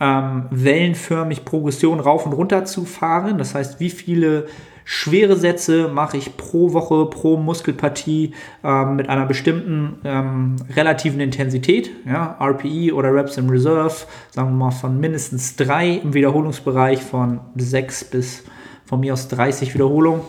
ähm, 0.00 0.46
wellenförmig 0.50 1.44
Progression 1.44 2.00
rauf 2.00 2.26
und 2.26 2.32
runter 2.32 2.64
zu 2.64 2.84
fahren, 2.84 3.38
das 3.38 3.54
heißt, 3.54 3.80
wie 3.80 3.90
viele 3.90 4.48
schwere 4.84 5.36
Sätze 5.36 5.88
mache 5.88 6.16
ich 6.16 6.36
pro 6.36 6.72
Woche, 6.72 7.06
pro 7.06 7.36
Muskelpartie 7.36 8.34
ähm, 8.62 8.96
mit 8.96 9.08
einer 9.08 9.26
bestimmten 9.26 9.98
ähm, 10.04 10.56
relativen 10.74 11.20
Intensität, 11.20 11.90
ja, 12.06 12.36
RPE 12.40 12.94
oder 12.94 13.14
Reps 13.14 13.36
in 13.36 13.48
Reserve, 13.48 13.94
sagen 14.30 14.50
wir 14.50 14.66
mal 14.66 14.70
von 14.70 15.00
mindestens 15.00 15.56
drei 15.56 15.90
im 15.90 16.14
Wiederholungsbereich 16.14 17.02
von 17.02 17.40
sechs 17.56 18.04
bis 18.04 18.44
von 18.84 19.00
mir 19.00 19.14
aus 19.14 19.28
30 19.28 19.74
Wiederholungen. 19.74 20.20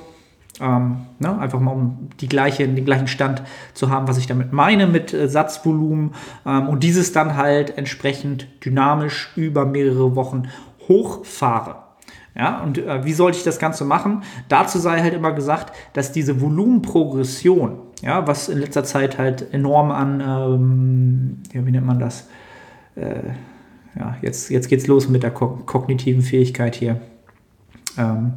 Ähm, 0.62 1.08
ne, 1.20 1.38
einfach 1.38 1.60
mal 1.60 1.72
um 1.72 2.10
die 2.22 2.30
gleiche, 2.30 2.66
den 2.66 2.86
gleichen 2.86 3.08
Stand 3.08 3.42
zu 3.74 3.90
haben, 3.90 4.08
was 4.08 4.18
ich 4.18 4.26
damit 4.26 4.54
meine 4.54 4.88
mit 4.88 5.14
äh, 5.14 5.28
Satzvolumen 5.28 6.14
ähm, 6.46 6.70
und 6.70 6.82
dieses 6.82 7.12
dann 7.12 7.36
halt 7.36 7.78
entsprechend 7.78 8.48
dynamisch 8.64 9.34
über 9.36 9.66
mehrere 9.66 10.16
Wochen 10.16 10.44
hochfahre. 10.88 11.85
Ja, 12.38 12.62
und 12.62 12.78
äh, 12.78 13.06
wie 13.06 13.14
sollte 13.14 13.38
ich 13.38 13.46
das 13.46 13.60
Ganze 13.60 13.86
machen? 13.86 14.24
Dazu 14.50 14.78
sei 14.78 15.02
halt 15.02 15.14
immer 15.14 15.32
gesagt, 15.32 15.74
dass 15.94 16.12
diese 16.12 16.42
Volumenprogression, 16.42 17.78
ja, 18.02 18.28
was 18.28 18.50
in 18.50 18.58
letzter 18.58 18.84
Zeit 18.84 19.18
halt 19.18 19.54
enorm 19.54 19.92
an, 19.92 20.20
ähm, 20.20 21.38
ja, 21.54 21.66
wie 21.66 21.72
nennt 21.72 21.86
man 21.86 22.00
das? 22.00 22.28
Äh, 22.96 23.22
ja, 23.98 24.18
jetzt, 24.22 24.50
jetzt 24.50 24.68
geht's 24.68 24.88
los 24.88 25.08
mit 25.08 25.24
der 25.24 25.32
ko 25.32 25.62
kognitiven 25.66 26.22
Fähigkeit 26.22 26.76
hier. 26.76 27.00
Ähm, 27.98 28.34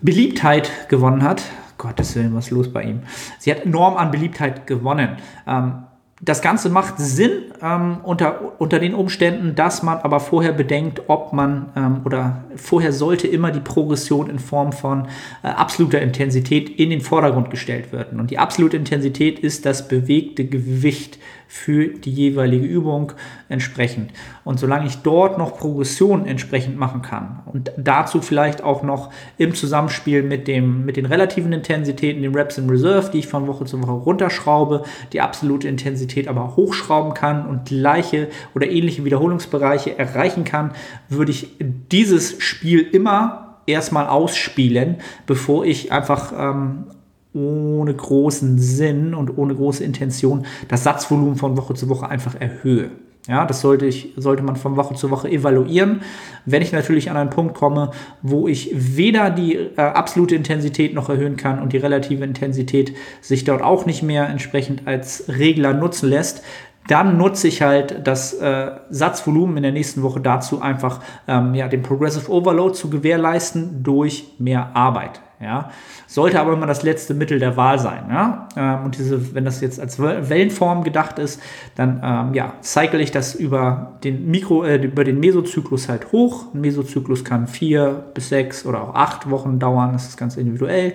Beliebtheit 0.00 0.88
gewonnen 0.88 1.22
hat. 1.22 1.42
Gottes 1.76 2.16
Willen, 2.16 2.34
was 2.34 2.46
ist 2.46 2.50
los 2.52 2.72
bei 2.72 2.82
ihm? 2.84 3.00
Sie 3.38 3.50
hat 3.50 3.66
enorm 3.66 3.98
an 3.98 4.10
Beliebtheit 4.10 4.66
gewonnen. 4.66 5.18
Ähm, 5.46 5.82
das 6.22 6.40
Ganze 6.40 6.70
macht 6.70 6.94
Sinn 6.96 7.52
ähm, 7.62 7.98
unter, 8.02 8.60
unter 8.60 8.78
den 8.78 8.94
Umständen, 8.94 9.54
dass 9.54 9.82
man 9.82 9.98
aber 9.98 10.20
vorher 10.20 10.52
bedenkt, 10.52 11.02
ob 11.08 11.32
man 11.32 11.66
ähm, 11.76 12.00
oder 12.04 12.44
vorher 12.56 12.92
sollte 12.92 13.26
immer 13.26 13.50
die 13.50 13.60
Progression 13.60 14.30
in 14.30 14.38
Form 14.38 14.72
von 14.72 15.08
äh, 15.42 15.48
absoluter 15.48 16.00
Intensität 16.00 16.68
in 16.68 16.90
den 16.90 17.00
Vordergrund 17.00 17.50
gestellt 17.50 17.92
werden. 17.92 18.20
Und 18.20 18.30
die 18.30 18.38
absolute 18.38 18.76
Intensität 18.76 19.38
ist 19.38 19.66
das 19.66 19.88
bewegte 19.88 20.46
Gewicht 20.46 21.18
für 21.48 21.86
die 21.88 22.10
jeweilige 22.10 22.66
Übung 22.66 23.12
entsprechend. 23.48 24.10
Und 24.44 24.58
solange 24.58 24.86
ich 24.86 24.98
dort 24.98 25.38
noch 25.38 25.56
Progression 25.56 26.26
entsprechend 26.26 26.76
machen 26.76 27.02
kann 27.02 27.40
und 27.46 27.70
dazu 27.76 28.20
vielleicht 28.20 28.62
auch 28.62 28.82
noch 28.82 29.10
im 29.38 29.54
Zusammenspiel 29.54 30.22
mit, 30.22 30.48
dem, 30.48 30.84
mit 30.84 30.96
den 30.96 31.06
relativen 31.06 31.52
Intensitäten, 31.52 32.22
den 32.22 32.34
Reps 32.34 32.58
in 32.58 32.68
Reserve, 32.68 33.10
die 33.12 33.20
ich 33.20 33.28
von 33.28 33.46
Woche 33.46 33.64
zu 33.64 33.80
Woche 33.80 33.92
runterschraube, 33.92 34.82
die 35.12 35.20
absolute 35.20 35.68
Intensität 35.68 36.26
aber 36.26 36.56
hochschrauben 36.56 37.14
kann 37.14 37.45
und 37.46 37.66
gleiche 37.66 38.28
oder 38.54 38.68
ähnliche 38.68 39.04
Wiederholungsbereiche 39.04 39.98
erreichen 39.98 40.44
kann, 40.44 40.72
würde 41.08 41.32
ich 41.32 41.48
dieses 41.90 42.40
Spiel 42.42 42.80
immer 42.80 43.58
erstmal 43.66 44.06
ausspielen, 44.06 44.96
bevor 45.26 45.64
ich 45.64 45.92
einfach 45.92 46.32
ähm, 46.36 46.84
ohne 47.32 47.94
großen 47.94 48.58
Sinn 48.58 49.14
und 49.14 49.36
ohne 49.36 49.54
große 49.54 49.84
Intention 49.84 50.46
das 50.68 50.84
Satzvolumen 50.84 51.36
von 51.36 51.56
Woche 51.56 51.74
zu 51.74 51.88
Woche 51.88 52.08
einfach 52.08 52.34
erhöhe. 52.40 52.90
Ja, 53.28 53.44
das 53.44 53.60
sollte, 53.60 53.86
ich, 53.86 54.12
sollte 54.16 54.44
man 54.44 54.54
von 54.54 54.76
Woche 54.76 54.94
zu 54.94 55.10
Woche 55.10 55.28
evaluieren. 55.28 56.02
Wenn 56.44 56.62
ich 56.62 56.70
natürlich 56.70 57.10
an 57.10 57.16
einen 57.16 57.30
Punkt 57.30 57.54
komme, 57.54 57.90
wo 58.22 58.46
ich 58.46 58.70
weder 58.72 59.30
die 59.30 59.56
äh, 59.56 59.80
absolute 59.80 60.36
Intensität 60.36 60.94
noch 60.94 61.08
erhöhen 61.08 61.36
kann 61.36 61.60
und 61.60 61.72
die 61.72 61.78
relative 61.78 62.22
Intensität 62.22 62.94
sich 63.20 63.42
dort 63.42 63.62
auch 63.62 63.84
nicht 63.84 64.04
mehr 64.04 64.28
entsprechend 64.28 64.86
als 64.86 65.24
Regler 65.28 65.72
nutzen 65.72 66.08
lässt, 66.08 66.44
dann 66.88 67.18
nutze 67.18 67.48
ich 67.48 67.62
halt 67.62 68.06
das 68.06 68.34
äh, 68.34 68.72
Satzvolumen 68.90 69.56
in 69.58 69.62
der 69.62 69.72
nächsten 69.72 70.02
Woche 70.02 70.20
dazu, 70.20 70.60
einfach 70.60 71.00
ähm, 71.26 71.54
ja, 71.54 71.68
den 71.68 71.82
Progressive 71.82 72.30
Overload 72.30 72.74
zu 72.74 72.90
gewährleisten 72.90 73.82
durch 73.82 74.34
mehr 74.38 74.70
Arbeit. 74.74 75.20
Ja? 75.40 75.70
Sollte 76.06 76.40
aber 76.40 76.54
immer 76.54 76.66
das 76.66 76.82
letzte 76.82 77.12
Mittel 77.12 77.38
der 77.38 77.56
Wahl 77.56 77.78
sein. 77.78 78.04
Ja? 78.08 78.48
Ähm, 78.56 78.84
und 78.86 78.98
diese, 78.98 79.34
wenn 79.34 79.44
das 79.44 79.60
jetzt 79.60 79.80
als 79.80 79.98
Wellenform 80.00 80.84
gedacht 80.84 81.18
ist, 81.18 81.42
dann 81.74 82.00
ähm, 82.02 82.34
ja, 82.34 82.54
cycle 82.62 83.00
ich 83.00 83.10
das 83.10 83.34
über 83.34 83.98
den 84.04 84.30
Mikro, 84.30 84.64
äh, 84.64 84.76
über 84.76 85.04
den 85.04 85.20
Mesozyklus 85.20 85.88
halt 85.88 86.12
hoch. 86.12 86.54
Ein 86.54 86.60
Mesozyklus 86.62 87.24
kann 87.24 87.46
vier 87.46 88.04
bis 88.14 88.30
sechs 88.30 88.64
oder 88.64 88.82
auch 88.82 88.94
acht 88.94 89.30
Wochen 89.30 89.58
dauern, 89.58 89.92
das 89.92 90.08
ist 90.08 90.16
ganz 90.16 90.36
individuell. 90.36 90.94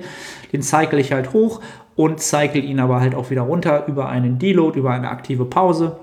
Den 0.53 0.63
cycle 0.63 0.99
ich 0.99 1.11
halt 1.11 1.33
hoch 1.33 1.61
und 1.95 2.19
cycle 2.19 2.63
ihn 2.63 2.79
aber 2.79 2.99
halt 2.99 3.15
auch 3.15 3.29
wieder 3.29 3.41
runter 3.41 3.85
über 3.87 4.09
einen 4.09 4.39
Deload, 4.39 4.77
über 4.79 4.91
eine 4.91 5.09
aktive 5.09 5.45
Pause. 5.45 5.97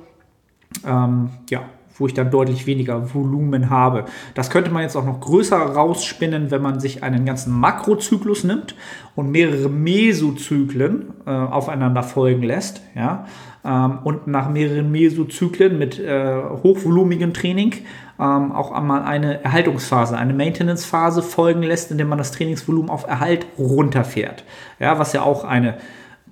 Ähm, 0.86 1.30
ja, 1.50 1.62
wo 1.98 2.06
ich 2.06 2.14
dann 2.14 2.30
deutlich 2.30 2.66
weniger 2.66 3.12
Volumen 3.12 3.70
habe. 3.70 4.04
Das 4.34 4.50
könnte 4.50 4.70
man 4.70 4.82
jetzt 4.82 4.96
auch 4.96 5.04
noch 5.04 5.20
größer 5.20 5.56
rausspinnen, 5.56 6.50
wenn 6.50 6.62
man 6.62 6.80
sich 6.80 7.02
einen 7.02 7.24
ganzen 7.24 7.52
Makrozyklus 7.52 8.44
nimmt 8.44 8.74
und 9.16 9.30
mehrere 9.30 9.68
Mesozyklen 9.68 11.06
äh, 11.26 11.30
aufeinander 11.30 12.02
folgen 12.02 12.42
lässt. 12.42 12.82
Ja? 12.94 13.26
Ähm, 13.64 13.98
und 14.04 14.26
nach 14.26 14.48
mehreren 14.48 14.90
Mesozyklen 14.92 15.78
mit 15.78 15.98
äh, 15.98 16.36
hochvolumigem 16.62 17.34
Training 17.34 17.74
ähm, 18.18 18.52
auch 18.52 18.72
einmal 18.72 19.02
eine 19.02 19.42
Erhaltungsphase, 19.44 20.16
eine 20.16 20.34
Maintenance-Phase 20.34 21.22
folgen 21.22 21.62
lässt, 21.62 21.90
indem 21.90 22.08
man 22.08 22.18
das 22.18 22.32
Trainingsvolumen 22.32 22.90
auf 22.90 23.06
Erhalt 23.06 23.46
runterfährt. 23.58 24.44
Ja, 24.78 24.98
was 24.98 25.12
ja 25.12 25.22
auch 25.22 25.44
eine, 25.44 25.78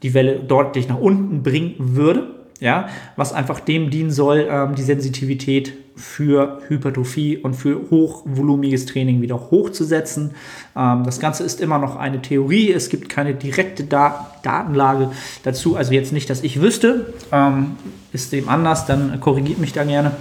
die 0.03 0.15
Welle 0.15 0.41
deutlich 0.41 0.89
nach 0.89 0.99
unten 0.99 1.43
bringen 1.43 1.75
würde 1.79 2.37
ja, 2.61 2.89
was 3.17 3.33
einfach 3.33 3.61
dem 3.61 3.91
dienen 3.91 4.11
soll, 4.11 4.47
ähm, 4.51 4.75
die 4.75 4.83
Sensitivität 4.83 5.75
für 5.95 6.61
Hypertrophie 6.69 7.39
und 7.39 7.55
für 7.55 7.91
hochvolumiges 7.91 8.87
Training 8.87 9.23
wieder 9.23 9.51
hochzusetzen. 9.51 10.33
Ähm, 10.77 11.03
das 11.05 11.21
Ganze 11.21 11.45
ist 11.45 11.61
immer 11.61 11.79
noch 11.79 11.97
eine 11.97 12.23
Theorie, 12.23 12.73
es 12.73 12.89
gibt 12.89 13.09
keine 13.09 13.35
direkte 13.35 13.85
da 13.85 14.33
Datenlage 14.43 15.11
dazu, 15.43 15.77
also 15.77 15.93
jetzt 15.93 16.13
nicht, 16.13 16.31
dass 16.31 16.43
ich 16.43 16.61
wüsste, 16.61 17.15
ähm, 17.33 17.73
ist 18.13 18.33
dem 18.33 18.49
anders, 18.49 18.87
dann 18.87 19.21
korrigiert 19.21 19.59
mich 19.59 19.73
da 19.73 19.85
gerne. 19.85 20.13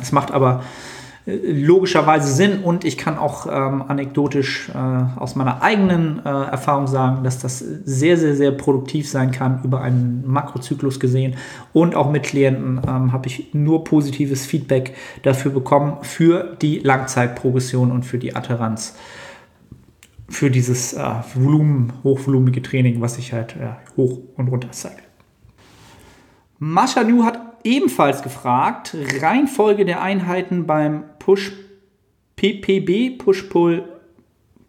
Es 0.00 0.12
macht 0.12 0.30
aber 0.30 0.62
logischerweise 1.24 2.32
Sinn 2.32 2.64
und 2.64 2.84
ich 2.84 2.98
kann 2.98 3.16
auch 3.16 3.46
ähm, 3.46 3.84
anekdotisch 3.86 4.70
äh, 4.70 4.76
aus 4.76 5.36
meiner 5.36 5.62
eigenen 5.62 6.18
äh, 6.24 6.28
Erfahrung 6.28 6.88
sagen, 6.88 7.22
dass 7.22 7.38
das 7.38 7.60
sehr, 7.60 8.16
sehr, 8.16 8.34
sehr 8.34 8.50
produktiv 8.50 9.08
sein 9.08 9.30
kann 9.30 9.60
über 9.62 9.82
einen 9.82 10.24
Makrozyklus 10.26 10.98
gesehen 10.98 11.36
und 11.72 11.94
auch 11.94 12.10
mit 12.10 12.24
Klienten 12.24 12.80
ähm, 12.84 13.12
habe 13.12 13.28
ich 13.28 13.54
nur 13.54 13.84
positives 13.84 14.46
Feedback 14.46 14.94
dafür 15.22 15.52
bekommen 15.52 15.98
für 16.02 16.56
die 16.60 16.80
Langzeitprogression 16.80 17.92
und 17.92 18.02
für 18.04 18.18
die 18.18 18.34
Adherenz 18.34 18.96
für 20.28 20.50
dieses 20.50 20.94
äh, 20.94 21.04
Volumen, 21.34 21.92
hochvolumige 22.02 22.62
Training, 22.62 23.00
was 23.00 23.18
ich 23.18 23.32
halt 23.32 23.54
äh, 23.56 23.74
hoch 23.96 24.18
und 24.36 24.48
runter 24.48 24.72
zeige. 24.72 25.02
Mascha 26.58 27.04
Nu 27.04 27.24
hat 27.24 27.51
ebenfalls 27.64 28.22
gefragt, 28.22 28.96
Reihenfolge 29.20 29.84
der 29.84 30.02
Einheiten 30.02 30.66
beim 30.66 31.04
Push 31.18 31.52
PPB, 32.36 33.18
Push-Pull 33.18 33.84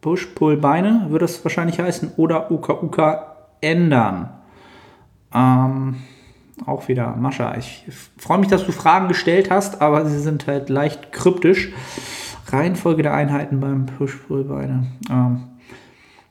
Push-Pull 0.01 0.57
Beine, 0.57 1.07
würde 1.09 1.23
das 1.23 1.43
wahrscheinlich 1.45 1.79
heißen, 1.79 2.11
oder 2.17 2.51
Uka-Uka 2.51 3.37
ändern. 3.61 4.29
Ähm, 5.33 5.95
auch 6.65 6.87
wieder, 6.87 7.15
Mascha, 7.15 7.55
ich 7.57 7.85
freue 8.17 8.37
mich, 8.37 8.49
dass 8.49 8.65
du 8.65 8.71
Fragen 8.73 9.07
gestellt 9.07 9.49
hast, 9.49 9.81
aber 9.81 10.05
sie 10.05 10.19
sind 10.19 10.45
halt 10.45 10.69
leicht 10.69 11.11
kryptisch. 11.13 11.71
Reihenfolge 12.47 13.01
der 13.01 13.13
Einheiten 13.13 13.59
beim 13.61 13.85
Push-Pull-Beine. 13.85 14.85
Ähm, 15.09 15.43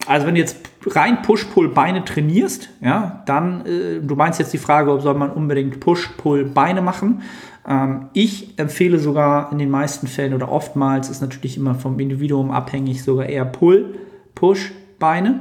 also 0.07 0.27
wenn 0.27 0.35
du 0.35 0.41
jetzt 0.41 0.57
rein 0.87 1.23
Push-Pull-Beine 1.23 2.05
trainierst, 2.05 2.71
ja, 2.81 3.23
dann, 3.27 3.65
äh, 3.67 4.01
du 4.01 4.15
meinst 4.17 4.39
jetzt 4.39 4.53
die 4.53 4.59
Frage, 4.59 4.93
ob 4.93 5.03
soll 5.03 5.15
man 5.15 5.31
unbedingt 5.31 5.81
Push-Pull-Beine 5.81 6.83
machen. 6.83 7.23
Ähm, 7.67 8.07
ich 8.13 8.59
empfehle 8.59 8.99
sogar 8.99 9.53
in 9.53 9.59
den 9.59 9.71
meisten 9.71 10.07
Fällen 10.07 10.35
oder 10.35 10.51
oftmals, 10.51 11.09
ist 11.09 11.21
natürlich 11.21 11.57
immer 11.57 11.75
vom 11.75 11.99
Individuum 12.01 12.51
abhängig, 12.51 13.05
sogar 13.05 13.27
eher 13.27 13.45
Pull, 13.45 13.95
Push-Beine. 14.35 15.41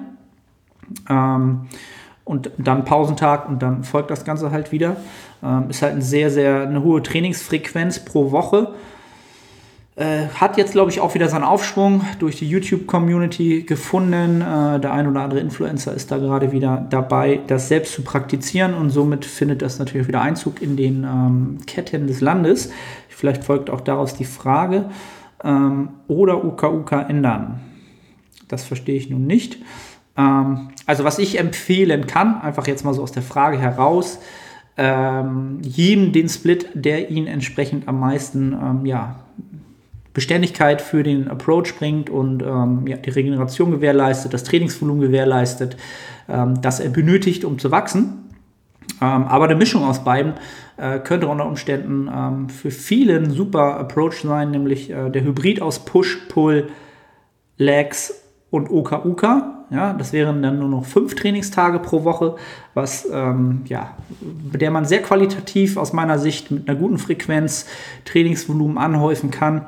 Ähm, 1.10 1.68
und 2.24 2.52
dann 2.58 2.86
Pausentag 2.86 3.50
und 3.50 3.62
dann 3.62 3.84
folgt 3.84 4.12
das 4.12 4.24
Ganze 4.24 4.52
halt 4.52 4.72
wieder. 4.72 4.98
Ähm, 5.44 5.70
ist 5.70 5.82
halt 5.82 5.94
eine 5.94 6.02
sehr, 6.02 6.30
sehr 6.30 6.62
eine 6.62 6.84
hohe 6.84 7.02
Trainingsfrequenz 7.02 8.06
pro 8.06 8.32
Woche. 8.32 8.74
Äh, 9.96 10.28
hat 10.28 10.58
jetzt, 10.58 10.72
glaube 10.72 10.90
ich, 10.90 11.02
auch 11.02 11.14
wieder 11.16 11.28
seinen 11.28 11.44
Aufschwung 11.44 12.06
durch 12.20 12.38
die 12.38 12.48
YouTube-Community 12.48 13.64
gefunden. 13.64 14.42
Äh, 14.42 14.80
der 14.80 14.94
ein 14.94 15.08
oder 15.08 15.22
andere 15.22 15.42
Influencer 15.42 15.94
ist 15.94 16.12
da 16.12 16.18
gerade 16.18 16.52
wieder 16.54 16.88
dabei, 16.90 17.42
das 17.48 17.68
selbst 17.68 17.94
zu 17.94 18.02
praktizieren 18.02 18.74
und 18.74 18.90
somit 18.90 19.26
findet 19.26 19.62
das 19.62 19.80
natürlich 19.80 20.08
wieder 20.08 20.22
Einzug 20.22 20.62
in 20.62 20.78
den 20.78 21.04
ähm, 21.04 21.58
Ketten 21.68 22.08
des 22.08 22.22
Landes. 22.22 22.72
Vielleicht 23.10 23.44
folgt 23.44 23.70
auch 23.70 23.82
daraus 23.82 24.16
die 24.16 24.26
Frage, 24.26 24.86
ähm, 25.44 25.90
oder 26.08 26.44
UKUK 26.44 26.92
ändern. 27.10 27.60
Das 28.48 28.64
verstehe 28.64 28.96
ich 28.96 29.10
nun 29.10 29.26
nicht. 29.26 29.58
Ähm, 30.18 30.70
also 30.86 31.04
was 31.04 31.20
ich 31.20 31.40
empfehlen 31.40 32.08
kann, 32.08 32.42
einfach 32.42 32.68
jetzt 32.68 32.86
mal 32.86 32.94
so 32.94 33.04
aus 33.04 33.12
der 33.12 33.24
Frage 33.24 33.58
heraus, 33.58 34.20
ähm, 34.78 35.60
jedem 35.62 36.12
den 36.12 36.30
Split, 36.30 36.70
der 36.74 37.10
ihn 37.10 37.28
entsprechend 37.28 37.88
am 37.88 38.00
meisten 38.00 38.54
ähm, 38.54 38.86
ja, 38.86 39.16
Beständigkeit 40.14 40.82
für 40.82 41.04
den 41.04 41.30
Approach 41.30 41.76
bringt 41.78 42.10
und 42.10 42.44
ähm, 42.44 42.86
ja, 42.88 42.98
die 42.98 43.10
Regeneration 43.10 43.72
gewährleistet, 43.72 44.34
das 44.34 44.44
Trainingsvolumen 44.44 45.02
gewährleistet, 45.02 45.78
ähm, 46.28 46.62
das 46.62 46.80
er 46.80 46.90
benötigt, 46.90 47.46
um 47.46 47.60
zu 47.60 47.72
wachsen. 47.72 48.30
Ähm, 49.02 49.24
aber 49.24 49.46
eine 49.46 49.56
Mischung 49.56 49.84
aus 49.84 50.04
beiden 50.04 50.34
äh, 50.78 51.00
könnte 51.00 51.28
unter 51.28 51.46
Umständen 51.46 52.10
ähm, 52.14 52.50
für 52.50 52.72
viele 52.72 53.18
ein 53.18 53.32
super 53.32 53.78
Approach 53.78 54.22
sein, 54.22 54.52
nämlich 54.52 54.90
äh, 54.90 55.10
der 55.10 55.24
Hybrid 55.24 55.62
aus 55.62 55.86
Push, 55.86 56.28
Pull, 56.28 56.70
Legs 57.58 58.22
und 58.50 58.70
OKUK. 58.70 59.22
Ja, 59.70 59.94
das 59.94 60.12
wären 60.12 60.42
dann 60.44 60.60
nur 60.60 60.68
noch 60.68 60.84
fünf 60.84 61.16
Trainingstage 61.16 61.80
pro 61.80 62.04
Woche, 62.04 62.36
was 62.74 63.08
ähm, 63.10 63.62
ja, 63.66 63.96
mit 64.52 64.62
der 64.62 64.70
man 64.70 64.84
sehr 64.84 65.02
qualitativ 65.02 65.78
aus 65.78 65.94
meiner 65.94 66.20
Sicht 66.20 66.52
mit 66.52 66.68
einer 66.68 66.78
guten 66.78 66.98
Frequenz 66.98 67.68
Trainingsvolumen 68.04 68.78
anhäufen 68.78 69.32
kann. 69.32 69.66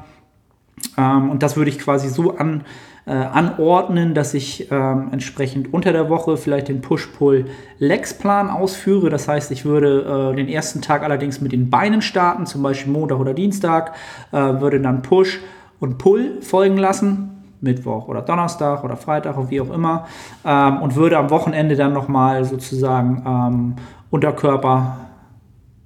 Ähm, 0.97 1.29
und 1.29 1.43
das 1.43 1.55
würde 1.57 1.69
ich 1.69 1.79
quasi 1.79 2.09
so 2.09 2.37
an, 2.37 2.63
äh, 3.05 3.11
anordnen, 3.11 4.13
dass 4.13 4.33
ich 4.33 4.71
ähm, 4.71 5.09
entsprechend 5.11 5.73
unter 5.73 5.91
der 5.91 6.09
Woche 6.09 6.37
vielleicht 6.37 6.69
den 6.69 6.81
Push-Pull-Legs-Plan 6.81 8.49
ausführe. 8.49 9.09
Das 9.09 9.27
heißt, 9.27 9.51
ich 9.51 9.65
würde 9.65 10.31
äh, 10.31 10.35
den 10.35 10.47
ersten 10.47 10.81
Tag 10.81 11.03
allerdings 11.03 11.41
mit 11.41 11.51
den 11.51 11.69
Beinen 11.69 12.01
starten, 12.01 12.45
zum 12.45 12.63
Beispiel 12.63 12.91
Montag 12.91 13.19
oder 13.19 13.33
Dienstag, 13.33 13.95
äh, 14.31 14.37
würde 14.37 14.79
dann 14.79 15.01
Push 15.01 15.39
und 15.79 15.97
Pull 15.97 16.41
folgen 16.41 16.77
lassen. 16.77 17.29
Mittwoch 17.63 18.09
oder 18.09 18.21
Donnerstag 18.21 18.83
oder 18.83 18.97
Freitag 18.97 19.37
oder 19.37 19.49
wie 19.49 19.61
auch 19.61 19.71
immer 19.71 20.05
ähm, 20.43 20.81
und 20.81 20.95
würde 20.95 21.17
am 21.17 21.29
Wochenende 21.29 21.75
dann 21.75 21.93
nochmal 21.93 22.43
sozusagen 22.43 23.23
ähm, 23.25 23.75
Unterkörper 24.09 24.97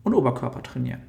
und 0.04 0.14
Oberkörper 0.16 0.64
trainieren. 0.64 1.02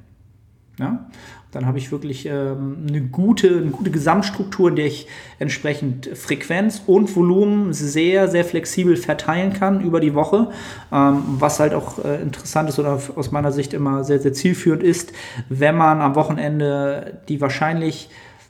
Ja? 0.77 1.07
Dann 1.51 1.65
habe 1.65 1.79
ich 1.79 1.91
wirklich 1.91 2.27
ähm, 2.27 2.85
eine, 2.87 3.01
gute, 3.01 3.47
eine 3.47 3.71
gute 3.71 3.89
Gesamtstruktur, 3.89 4.69
in 4.69 4.75
der 4.75 4.85
ich 4.85 5.07
entsprechend 5.39 6.07
Frequenz 6.15 6.83
und 6.85 7.15
Volumen 7.15 7.73
sehr, 7.73 8.27
sehr 8.27 8.45
flexibel 8.45 8.95
verteilen 8.95 9.53
kann 9.53 9.81
über 9.81 9.99
die 9.99 10.13
Woche. 10.13 10.49
Ähm, 10.91 11.23
was 11.39 11.59
halt 11.59 11.73
auch 11.73 12.03
äh, 12.05 12.21
interessant 12.21 12.69
ist 12.69 12.77
oder 12.77 12.99
aus 13.15 13.31
meiner 13.31 13.51
Sicht 13.51 13.73
immer 13.73 14.03
sehr, 14.03 14.19
sehr 14.19 14.33
zielführend 14.33 14.83
ist, 14.83 15.11
wenn 15.49 15.75
man 15.75 16.01
am 16.01 16.13
Wochenende 16.13 17.19
die 17.27 17.41
wahrscheinlich 17.41 18.09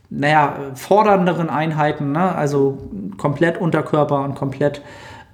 naja, 0.09 0.55
fordernderen 0.73 1.49
Einheiten, 1.49 2.11
ne? 2.11 2.35
also 2.35 2.79
komplett 3.17 3.61
Unterkörper 3.61 4.23
und 4.23 4.35
komplett 4.35 4.81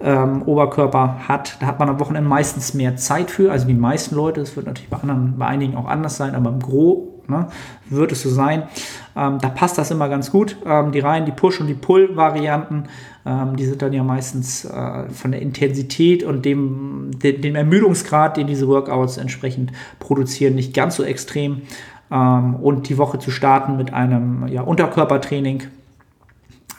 ähm, 0.02 0.44
Oberkörper 0.44 1.28
hat, 1.28 1.58
da 1.62 1.68
hat 1.68 1.80
man 1.80 1.90
am 1.90 2.00
Wochenende 2.00 2.28
meistens 2.28 2.74
mehr 2.74 2.98
Zeit 2.98 3.32
für, 3.32 3.52
also 3.52 3.66
die 3.66 3.74
meisten 3.74 4.16
Leute, 4.16 4.42
das 4.42 4.56
wird 4.56 4.66
natürlich 4.66 4.90
bei 4.90 4.98
anderen, 4.98 5.38
bei 5.38 5.46
einigen 5.48 5.78
auch 5.78 5.88
anders 5.88 6.18
sein, 6.18 6.36
aber 6.36 6.50
im 6.50 6.60
Gro 6.60 7.15
ne, 7.27 7.48
wird 7.89 8.12
es 8.12 8.22
so 8.22 8.29
sein. 8.29 8.63
Ähm, 9.15 9.39
da 9.39 9.50
passt 9.50 9.77
das 9.77 9.91
immer 9.91 10.10
ganz 10.10 10.32
gut. 10.32 10.58
Ähm, 10.65 10.91
die 10.91 11.00
Reihen, 11.00 11.25
die 11.25 11.32
Push- 11.32 11.60
und 11.60 11.67
die 11.67 11.74
Pull-Varianten, 11.74 12.86
ähm, 13.25 13.55
die 13.55 13.65
sind 13.65 13.82
dann 13.82 13.94
ja 13.94 14.03
meistens 14.03 14.65
äh, 14.65 15.10
von 15.10 15.32
der 15.32 15.41
Intensität 15.41 16.24
und 16.24 16.46
dem, 16.46 17.12
de, 17.15 17.38
dem 17.39 17.55
Ermüdungsgrad, 17.55 18.38
den 18.38 18.48
diese 18.48 18.67
Workouts 18.67 19.17
entsprechend 19.17 19.72
produzieren, 20.00 20.55
nicht 20.55 20.74
ganz 20.74 20.96
so 20.96 21.03
extrem. 21.03 21.61
Ähm, 22.11 22.55
und 22.55 22.90
die 22.90 22.98
Woche 22.98 23.20
zu 23.20 23.31
starten 23.31 23.77
mit 23.77 23.94
einem 23.94 24.48
ja, 24.48 24.61
Unterkörpertraining. 24.61 25.64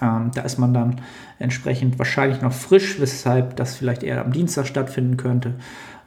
Ähm, 0.00 0.30
da 0.34 0.42
ist 0.42 0.58
man 0.58 0.74
dann 0.74 1.00
entsprechend 1.38 1.98
wahrscheinlich 1.98 2.42
noch 2.42 2.52
frisch, 2.52 3.00
weshalb 3.00 3.56
das 3.56 3.74
vielleicht 3.74 4.02
eher 4.02 4.24
am 4.24 4.32
Dienstag 4.32 4.66
stattfinden 4.66 5.16
könnte. 5.16 5.54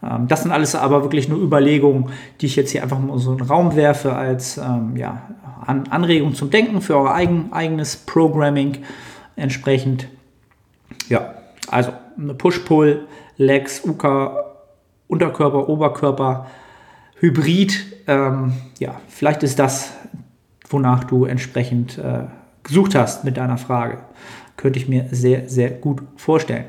Ähm, 0.03 0.27
das 0.27 0.43
sind 0.43 0.51
alles 0.51 0.75
aber 0.75 1.03
wirklich 1.03 1.29
nur 1.29 1.39
Überlegungen, 1.39 2.09
die 2.41 2.45
ich 2.45 2.55
jetzt 2.55 2.71
hier 2.71 2.83
einfach 2.83 2.99
mal 2.99 3.17
so 3.17 3.33
in 3.33 3.39
den 3.39 3.47
Raum 3.47 3.75
werfe 3.75 4.15
als 4.15 4.57
ähm, 4.57 4.95
ja, 4.95 5.21
An 5.65 5.87
Anregung 5.89 6.35
zum 6.35 6.49
Denken 6.49 6.81
für 6.81 6.97
euer 6.97 7.13
eigen, 7.13 7.51
eigenes 7.51 7.97
Programming 7.97 8.79
entsprechend. 9.35 10.07
Ja, 11.09 11.33
also 11.69 11.91
eine 12.17 12.33
Push-Pull, 12.33 13.07
Legs, 13.37 13.83
UK, 13.85 14.31
Unterkörper, 15.07 15.69
Oberkörper, 15.69 16.47
Hybrid. 17.19 17.85
Ähm, 18.07 18.53
ja, 18.79 18.99
vielleicht 19.07 19.43
ist 19.43 19.59
das, 19.59 19.93
wonach 20.69 21.03
du 21.03 21.25
entsprechend 21.25 21.97
äh, 21.97 22.25
gesucht 22.63 22.95
hast 22.95 23.23
mit 23.23 23.37
deiner 23.37 23.57
Frage. 23.57 23.99
Könnte 24.57 24.79
ich 24.79 24.89
mir 24.89 25.07
sehr, 25.11 25.47
sehr 25.47 25.69
gut 25.69 26.01
vorstellen. 26.17 26.65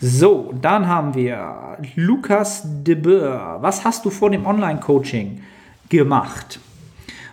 So, 0.00 0.54
dann 0.62 0.86
haben 0.86 1.16
wir 1.16 1.76
Lukas 1.96 2.62
de 2.64 2.94
Boer. 2.94 3.58
Was 3.60 3.84
hast 3.84 4.04
du 4.04 4.10
vor 4.10 4.30
dem 4.30 4.46
Online-Coaching 4.46 5.40
gemacht? 5.88 6.60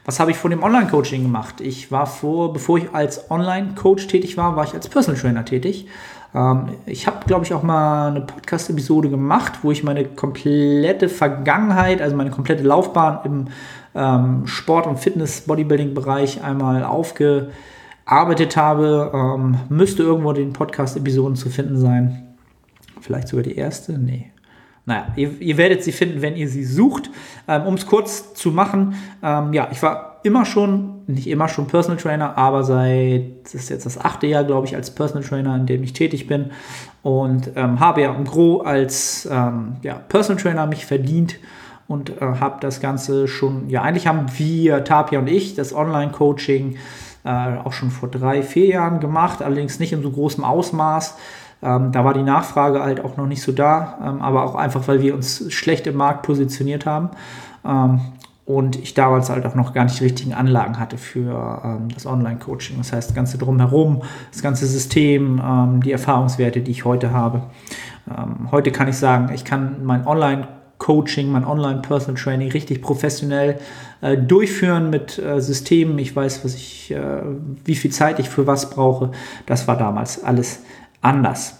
Was 0.04 0.20
habe 0.20 0.32
ich 0.32 0.38
vor 0.38 0.50
dem 0.50 0.64
Online-Coaching 0.64 1.22
gemacht? 1.22 1.62
Ich 1.62 1.92
war 1.92 2.08
vor, 2.08 2.54
bevor 2.54 2.80
ich 2.80 2.86
als 2.92 3.30
Online-Coach 3.30 4.08
tätig 4.08 4.36
war, 4.38 4.56
war 4.56 4.64
ich 4.64 4.74
als 4.74 4.90
Personal 4.90 5.22
Trainer 5.22 5.46
tätig. 5.46 5.88
Ähm, 6.34 6.70
ich 6.88 7.06
habe, 7.06 7.24
glaube 7.28 7.46
ich, 7.46 7.54
auch 7.54 7.62
mal 7.62 8.08
eine 8.08 8.22
Podcast-Episode 8.22 9.10
gemacht, 9.10 9.60
wo 9.62 9.70
ich 9.70 9.84
meine 9.84 10.04
komplette 10.04 11.08
Vergangenheit, 11.08 12.02
also 12.02 12.16
meine 12.16 12.32
komplette 12.32 12.64
Laufbahn 12.64 13.20
im 13.26 13.48
ähm, 13.94 14.48
Sport- 14.48 14.88
und 14.88 14.98
Fitness-Bodybuilding-Bereich 14.98 16.44
einmal 16.44 16.84
aufge 16.84 17.52
arbeitet 18.06 18.58
habe. 18.58 19.12
Ähm, 19.14 19.60
müsste 19.70 20.02
irgendwo 20.02 20.32
in 20.32 20.36
den 20.36 20.54
Podcast-Episoden 20.54 21.36
zu 21.36 21.52
finden 21.52 21.78
sein. 21.78 22.25
Vielleicht 23.06 23.28
sogar 23.28 23.44
die 23.44 23.56
erste? 23.56 24.00
Nee. 24.00 24.32
Naja, 24.88 25.08
ihr, 25.16 25.40
ihr 25.40 25.58
werdet 25.58 25.84
sie 25.84 25.92
finden, 25.92 26.24
wenn 26.24 26.36
ihr 26.36 26.50
sie 26.50 26.64
sucht. 26.64 27.12
Ähm, 27.48 27.62
um 27.68 27.76
es 27.76 27.86
kurz 27.86 28.34
zu 28.34 28.50
machen, 28.50 28.96
ähm, 29.22 29.54
ja, 29.54 29.68
ich 29.72 29.84
war 29.84 30.22
immer 30.24 30.44
schon, 30.44 31.02
nicht 31.06 31.28
immer 31.28 31.48
schon 31.48 31.68
Personal 31.68 32.02
Trainer, 32.02 32.36
aber 32.36 32.64
seit, 32.64 33.44
das 33.44 33.54
ist 33.54 33.70
jetzt 33.70 33.86
das 33.86 34.00
achte 34.00 34.26
Jahr, 34.26 34.44
glaube 34.44 34.66
ich, 34.66 34.76
als 34.76 34.90
Personal 34.90 35.24
Trainer, 35.24 35.56
in 35.56 35.68
dem 35.68 35.84
ich 35.84 35.94
tätig 35.94 36.26
bin. 36.26 36.50
Und 37.04 37.52
ähm, 37.56 37.80
habe 37.80 38.02
ja 38.02 38.12
im 38.12 38.26
Gro 38.26 38.62
als 38.62 39.30
ähm, 39.32 39.76
ja, 39.84 39.94
Personal 40.10 40.42
Trainer 40.42 40.66
mich 40.66 40.88
verdient 40.88 41.38
und 41.88 42.10
äh, 42.10 42.22
habe 42.22 42.58
das 42.60 42.82
Ganze 42.82 43.28
schon, 43.28 43.70
ja, 43.70 43.84
eigentlich 43.84 44.08
haben 44.08 44.26
wir, 44.36 44.84
Tapia 44.84 45.20
und 45.20 45.28
ich, 45.28 45.54
das 45.54 45.76
Online-Coaching 45.76 46.78
äh, 47.24 47.58
auch 47.64 47.74
schon 47.74 47.92
vor 47.92 48.10
drei, 48.10 48.42
vier 48.42 48.66
Jahren 48.66 49.00
gemacht, 49.00 49.44
allerdings 49.44 49.80
nicht 49.80 49.94
in 49.94 50.02
so 50.02 50.10
großem 50.10 50.44
Ausmaß. 50.44 51.18
Ähm, 51.66 51.92
da 51.92 52.06
war 52.06 52.14
die 52.14 52.24
Nachfrage 52.24 52.84
halt 52.84 53.04
auch 53.04 53.18
noch 53.18 53.26
nicht 53.26 53.42
so 53.42 53.52
da, 53.52 53.98
ähm, 54.04 54.22
aber 54.22 54.44
auch 54.44 54.56
einfach, 54.56 54.88
weil 54.88 55.02
wir 55.02 55.16
uns 55.16 55.52
schlecht 55.52 55.88
im 55.88 55.98
Markt 55.98 56.22
positioniert 56.24 56.86
haben. 56.86 57.10
Ähm, 57.66 58.02
und 58.46 58.76
ich 58.76 58.94
damals 58.94 59.32
halt 59.32 59.44
auch 59.48 59.56
noch 59.56 59.74
gar 59.74 59.86
nicht 59.86 60.00
die 60.00 60.04
richtigen 60.04 60.36
Anlagen 60.36 60.80
hatte 60.80 61.00
für 61.00 61.62
ähm, 61.64 61.90
das 61.92 62.06
Online-Coaching. 62.06 62.78
Das 62.78 62.94
heißt, 62.94 63.10
das 63.10 63.16
ganze 63.16 63.40
drumherum, 63.40 64.04
das 64.32 64.44
ganze 64.44 64.68
System, 64.68 65.42
ähm, 65.44 65.82
die 65.82 65.92
Erfahrungswerte, 65.92 66.62
die 66.62 66.70
ich 66.70 66.86
heute 66.86 67.12
habe. 67.12 67.42
Ähm, 68.08 68.52
heute 68.52 68.72
kann 68.72 68.88
ich 68.88 68.98
sagen, 68.98 69.34
ich 69.34 69.44
kann 69.44 69.84
mein 69.84 70.06
Online- 70.06 70.48
Coaching, 70.78 71.32
mein 71.32 71.46
Online-Personal 71.46 72.22
Training 72.22 72.52
richtig 72.52 72.82
professionell 72.82 73.60
äh, 74.02 74.18
durchführen 74.18 74.90
mit 74.90 75.18
äh, 75.18 75.40
Systemen. 75.40 75.98
Ich 76.00 76.14
weiß, 76.14 76.44
was 76.44 76.54
ich, 76.54 76.92
äh, 76.92 77.22
wie 77.64 77.76
viel 77.76 77.92
Zeit 77.92 78.20
ich 78.20 78.30
für 78.30 78.46
was 78.46 78.70
brauche. 78.70 79.12
Das 79.46 79.68
war 79.68 79.78
damals 79.78 80.24
alles 80.24 80.64
anders. 81.06 81.60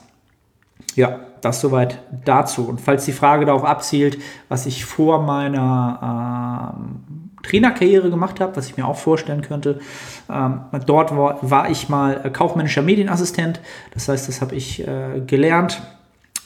Ja, 0.96 1.20
das 1.42 1.62
soweit 1.62 2.00
dazu. 2.26 2.68
Und 2.68 2.82
falls 2.82 3.06
die 3.06 3.12
Frage 3.12 3.46
darauf 3.46 3.64
abzielt, 3.64 4.18
was 4.50 4.66
ich 4.66 4.86
vor 4.86 5.22
meiner 5.22 6.74
ähm, 6.76 7.30
Trainerkarriere 7.44 8.10
gemacht 8.10 8.40
habe, 8.40 8.56
was 8.56 8.68
ich 8.68 8.78
mir 8.78 8.88
auch 8.88 8.98
vorstellen 8.98 9.42
könnte, 9.42 9.80
ähm, 10.30 10.62
dort 10.86 11.16
war, 11.16 11.38
war, 11.42 11.70
ich 11.70 11.90
mal 11.90 12.32
kaufmännischer 12.32 12.82
Medienassistent. 12.82 13.60
Das 13.94 14.08
heißt, 14.10 14.28
das 14.28 14.42
habe 14.42 14.56
ich 14.56 14.88
äh, 14.88 15.22
gelernt. 15.26 15.82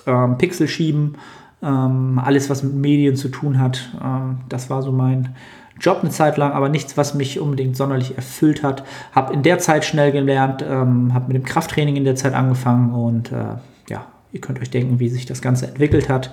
Ähm, 0.06 0.38
Pixel 0.38 0.68
schieben, 0.68 1.16
ähm, 1.62 2.20
alles, 2.24 2.50
was 2.50 2.64
mit 2.64 2.74
Medien 2.74 3.16
zu 3.16 3.30
tun 3.30 3.60
hat. 3.60 3.92
Ähm, 4.04 4.40
das 4.50 4.70
war 4.70 4.82
so 4.82 4.92
mein 4.92 5.36
Job 5.80 6.00
eine 6.02 6.10
Zeit 6.10 6.38
lang, 6.38 6.52
aber 6.52 6.70
nichts, 6.70 6.98
was 6.98 7.14
mich 7.14 7.40
unbedingt 7.40 7.78
sonderlich 7.78 8.16
erfüllt 8.16 8.64
hat. 8.64 8.84
Habe 9.14 9.34
in 9.34 9.44
der 9.44 9.60
Zeit 9.60 9.86
schnell 9.86 10.12
gelernt, 10.12 10.64
ähm, 10.68 11.14
habe 11.14 11.28
mit 11.28 11.36
dem 11.36 11.44
Krafttraining 11.44 11.96
in 11.96 12.04
der 12.04 12.16
Zeit 12.16 12.34
angefangen 12.34 12.94
und 12.94 13.32
äh, 13.32 13.58
ja, 13.90 14.06
ihr 14.32 14.42
könnt 14.42 14.62
euch 14.62 14.70
denken, 14.70 15.00
wie 15.00 15.10
sich 15.10 15.26
das 15.26 15.42
Ganze 15.42 15.68
entwickelt 15.68 16.10
hat. 16.10 16.32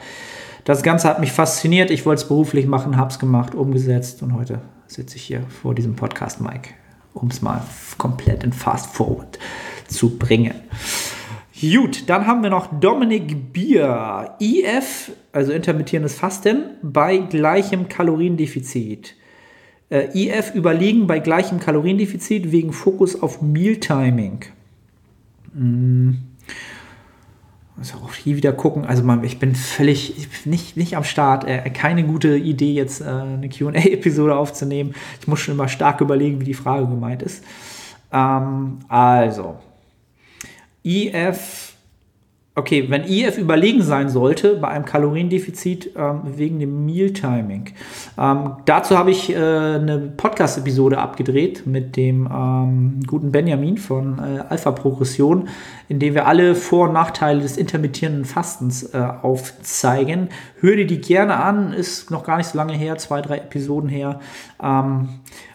Das 0.64 0.82
Ganze 0.82 1.08
hat 1.08 1.20
mich 1.20 1.30
fasziniert. 1.30 1.90
Ich 1.92 2.04
wollte 2.06 2.22
es 2.22 2.28
beruflich 2.28 2.66
machen, 2.66 2.96
habe 2.96 3.10
es 3.10 3.18
gemacht, 3.18 3.54
umgesetzt 3.54 4.22
und 4.22 4.34
heute 4.34 4.60
sitze 4.88 5.16
ich 5.16 5.22
hier 5.22 5.42
vor 5.62 5.74
diesem 5.74 5.94
Podcast, 5.94 6.40
Mike, 6.40 6.70
um 7.14 7.28
es 7.28 7.40
mal 7.40 7.62
komplett 7.98 8.42
in 8.42 8.52
Fast 8.52 8.86
Forward 8.94 9.38
zu 9.86 10.18
bringen. 10.18 10.54
Gut, 11.58 12.10
dann 12.10 12.26
haben 12.26 12.42
wir 12.42 12.50
noch 12.50 12.80
Dominik 12.80 13.52
Bier. 13.52 14.34
IF, 14.40 15.12
also 15.32 15.52
intermittierendes 15.52 16.14
Fasten, 16.14 16.64
bei 16.82 17.16
gleichem 17.16 17.88
Kaloriendefizit. 17.88 19.14
Äh, 19.88 20.08
IF 20.14 20.54
überlegen 20.54 21.06
bei 21.06 21.20
gleichem 21.20 21.60
Kaloriendefizit 21.60 22.50
wegen 22.50 22.72
Fokus 22.72 23.22
auf 23.22 23.40
Mealtiming. 23.40 24.40
Hm. 25.54 26.18
Also 27.78 27.98
auch 27.98 28.14
hier 28.14 28.36
wieder 28.36 28.52
gucken. 28.52 28.86
Also 28.86 29.02
man, 29.02 29.22
ich 29.22 29.38
bin 29.38 29.54
völlig 29.54 30.16
ich 30.16 30.28
bin 30.28 30.50
nicht, 30.50 30.76
nicht 30.76 30.96
am 30.96 31.04
Start. 31.04 31.44
Äh, 31.44 31.70
keine 31.70 32.04
gute 32.04 32.36
Idee, 32.36 32.72
jetzt 32.72 33.00
äh, 33.00 33.04
eine 33.04 33.48
QA-Episode 33.48 34.34
aufzunehmen. 34.34 34.94
Ich 35.20 35.28
muss 35.28 35.40
schon 35.40 35.54
immer 35.54 35.68
stark 35.68 36.00
überlegen, 36.00 36.40
wie 36.40 36.46
die 36.46 36.54
Frage 36.54 36.86
gemeint 36.86 37.22
ist. 37.22 37.44
Ähm, 38.12 38.78
also, 38.88 39.56
IF, 40.82 41.74
okay, 42.56 42.86
wenn 42.88 43.04
IF 43.04 43.36
überlegen 43.36 43.82
sein 43.82 44.08
sollte 44.08 44.56
bei 44.56 44.68
einem 44.68 44.86
Kaloriendefizit 44.86 45.90
ähm, 45.94 46.22
wegen 46.24 46.58
dem 46.58 46.86
Mealtiming. 46.86 47.74
Ähm, 48.18 48.52
dazu 48.64 48.96
habe 48.96 49.10
ich 49.10 49.30
äh, 49.30 49.36
eine 49.36 50.12
Podcast-Episode 50.16 50.96
abgedreht 50.96 51.66
mit 51.66 51.96
dem 51.96 52.26
ähm, 52.32 53.00
guten 53.06 53.30
Benjamin 53.30 53.76
von 53.76 54.18
äh, 54.18 54.42
Alpha 54.48 54.70
Progression, 54.70 55.48
in 55.88 55.98
dem 55.98 56.14
wir 56.14 56.26
alle 56.26 56.54
Vor- 56.54 56.88
und 56.88 56.94
Nachteile 56.94 57.42
des 57.42 57.58
intermittierenden 57.58 58.24
Fastens 58.24 58.82
äh, 58.94 59.06
aufzeigen. 59.20 60.30
Hör 60.60 60.76
dir 60.76 60.86
die 60.86 61.02
gerne 61.02 61.36
an, 61.36 61.74
ist 61.74 62.10
noch 62.10 62.24
gar 62.24 62.38
nicht 62.38 62.48
so 62.48 62.56
lange 62.56 62.72
her, 62.72 62.96
zwei, 62.96 63.20
drei 63.20 63.36
Episoden 63.36 63.90
her. 63.90 64.20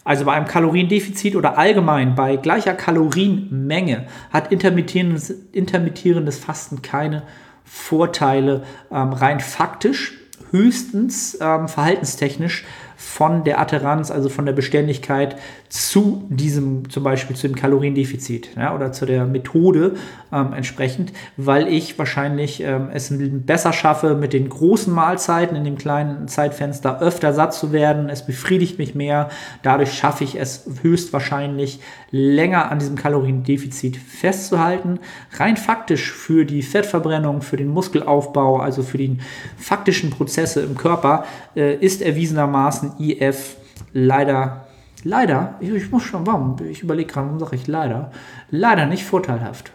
Also 0.03 0.25
bei 0.25 0.33
einem 0.33 0.47
Kaloriendefizit 0.47 1.35
oder 1.35 1.57
allgemein 1.57 2.15
bei 2.15 2.35
gleicher 2.35 2.73
Kalorienmenge 2.73 4.07
hat 4.31 4.51
intermittierendes, 4.51 5.29
intermittierendes 5.51 6.39
Fasten 6.39 6.81
keine 6.81 7.23
Vorteile. 7.63 8.63
Ähm, 8.91 9.13
rein 9.13 9.39
faktisch, 9.39 10.13
höchstens 10.49 11.37
ähm, 11.39 11.67
verhaltenstechnisch 11.67 12.65
von 13.01 13.43
der 13.43 13.59
Adherenz, 13.59 14.11
also 14.11 14.29
von 14.29 14.45
der 14.45 14.53
Beständigkeit 14.53 15.35
zu 15.69 16.27
diesem, 16.29 16.87
zum 16.91 17.03
Beispiel 17.03 17.35
zu 17.35 17.47
dem 17.47 17.55
Kaloriendefizit 17.55 18.49
ja, 18.55 18.75
oder 18.75 18.91
zu 18.91 19.07
der 19.07 19.25
Methode 19.25 19.95
ähm, 20.31 20.53
entsprechend, 20.53 21.11
weil 21.35 21.67
ich 21.67 21.97
wahrscheinlich 21.97 22.61
ähm, 22.61 22.89
es 22.93 23.11
besser 23.11 23.73
schaffe, 23.73 24.13
mit 24.13 24.33
den 24.33 24.47
großen 24.47 24.93
Mahlzeiten 24.93 25.57
in 25.57 25.63
dem 25.63 25.79
kleinen 25.79 26.27
Zeitfenster 26.27 27.01
öfter 27.01 27.33
satt 27.33 27.55
zu 27.55 27.71
werden. 27.71 28.07
Es 28.07 28.23
befriedigt 28.23 28.77
mich 28.77 28.93
mehr. 28.93 29.29
Dadurch 29.63 29.93
schaffe 29.93 30.23
ich 30.23 30.39
es 30.39 30.69
höchstwahrscheinlich 30.83 31.79
länger 32.11 32.69
an 32.71 32.79
diesem 32.79 32.95
Kaloriendefizit 32.95 33.97
festzuhalten. 33.97 34.99
Rein 35.37 35.57
faktisch 35.57 36.11
für 36.11 36.45
die 36.45 36.61
Fettverbrennung, 36.61 37.41
für 37.41 37.57
den 37.57 37.69
Muskelaufbau, 37.69 38.59
also 38.59 38.83
für 38.83 38.97
die 38.97 39.17
faktischen 39.57 40.09
Prozesse 40.09 40.61
im 40.61 40.77
Körper, 40.77 41.25
äh, 41.55 41.75
ist 41.75 42.01
erwiesenermaßen 42.01 42.93
IF 42.99 43.55
leider 43.93 44.67
leider, 45.03 45.55
ich, 45.59 45.69
ich 45.69 45.91
muss 45.91 46.03
schon, 46.03 46.25
warum? 46.27 46.55
Ich 46.69 46.83
überlege 46.83 47.11
gerade, 47.11 47.27
warum 47.27 47.39
sage 47.39 47.55
ich 47.55 47.67
leider, 47.67 48.11
leider 48.49 48.85
nicht 48.85 49.03
vorteilhaft. 49.03 49.71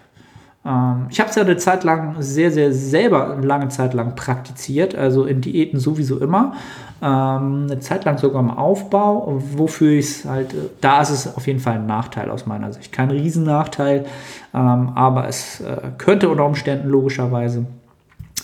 Ähm, 0.64 1.06
ich 1.10 1.20
habe 1.20 1.30
es 1.30 1.36
ja 1.36 1.42
eine 1.42 1.56
Zeit 1.56 1.84
lang 1.84 2.16
sehr, 2.18 2.50
sehr 2.50 2.72
selber 2.72 3.32
eine 3.32 3.46
lange 3.46 3.68
Zeit 3.68 3.94
lang 3.94 4.14
praktiziert, 4.14 4.94
also 4.94 5.24
in 5.24 5.40
Diäten 5.40 5.78
sowieso 5.78 6.18
immer. 6.18 6.54
Ähm, 7.02 7.66
eine 7.70 7.80
Zeit 7.80 8.04
lang 8.04 8.18
sogar 8.18 8.40
im 8.40 8.50
Aufbau, 8.50 9.40
wofür 9.52 9.92
ich 9.92 10.06
es 10.06 10.24
halt, 10.24 10.54
da 10.80 11.02
ist 11.02 11.10
es 11.10 11.36
auf 11.36 11.46
jeden 11.46 11.60
Fall 11.60 11.74
ein 11.74 11.86
Nachteil 11.86 12.30
aus 12.30 12.46
meiner 12.46 12.72
Sicht. 12.72 12.92
Kein 12.92 13.10
Riesennachteil, 13.10 14.06
ähm, 14.54 14.92
aber 14.94 15.28
es 15.28 15.60
äh, 15.60 15.76
könnte 15.98 16.28
unter 16.28 16.46
Umständen 16.46 16.88
logischerweise 16.88 17.66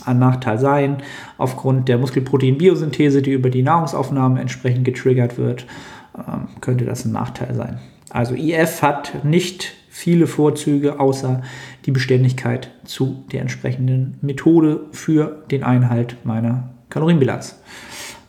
ein 0.04 0.18
Nachteil 0.18 0.58
sein, 0.58 0.98
aufgrund 1.38 1.88
der 1.88 1.98
Muskelprotein-Biosynthese, 1.98 3.22
die 3.22 3.32
über 3.32 3.50
die 3.50 3.62
Nahrungsaufnahme 3.62 4.40
entsprechend 4.40 4.84
getriggert 4.84 5.38
wird 5.38 5.66
ähm, 6.16 6.48
könnte 6.60 6.84
das 6.84 7.04
ein 7.04 7.12
Nachteil 7.12 7.54
sein. 7.54 7.78
Also 8.10 8.34
IF 8.34 8.82
hat 8.82 9.24
nicht 9.24 9.72
viele 9.88 10.26
Vorzüge, 10.26 11.00
außer 11.00 11.42
die 11.86 11.90
Beständigkeit 11.90 12.70
zu 12.84 13.24
der 13.32 13.40
entsprechenden 13.40 14.18
Methode 14.20 14.80
für 14.92 15.42
den 15.50 15.62
Einhalt 15.62 16.16
meiner 16.24 16.70
Kalorienbilanz. 16.90 17.58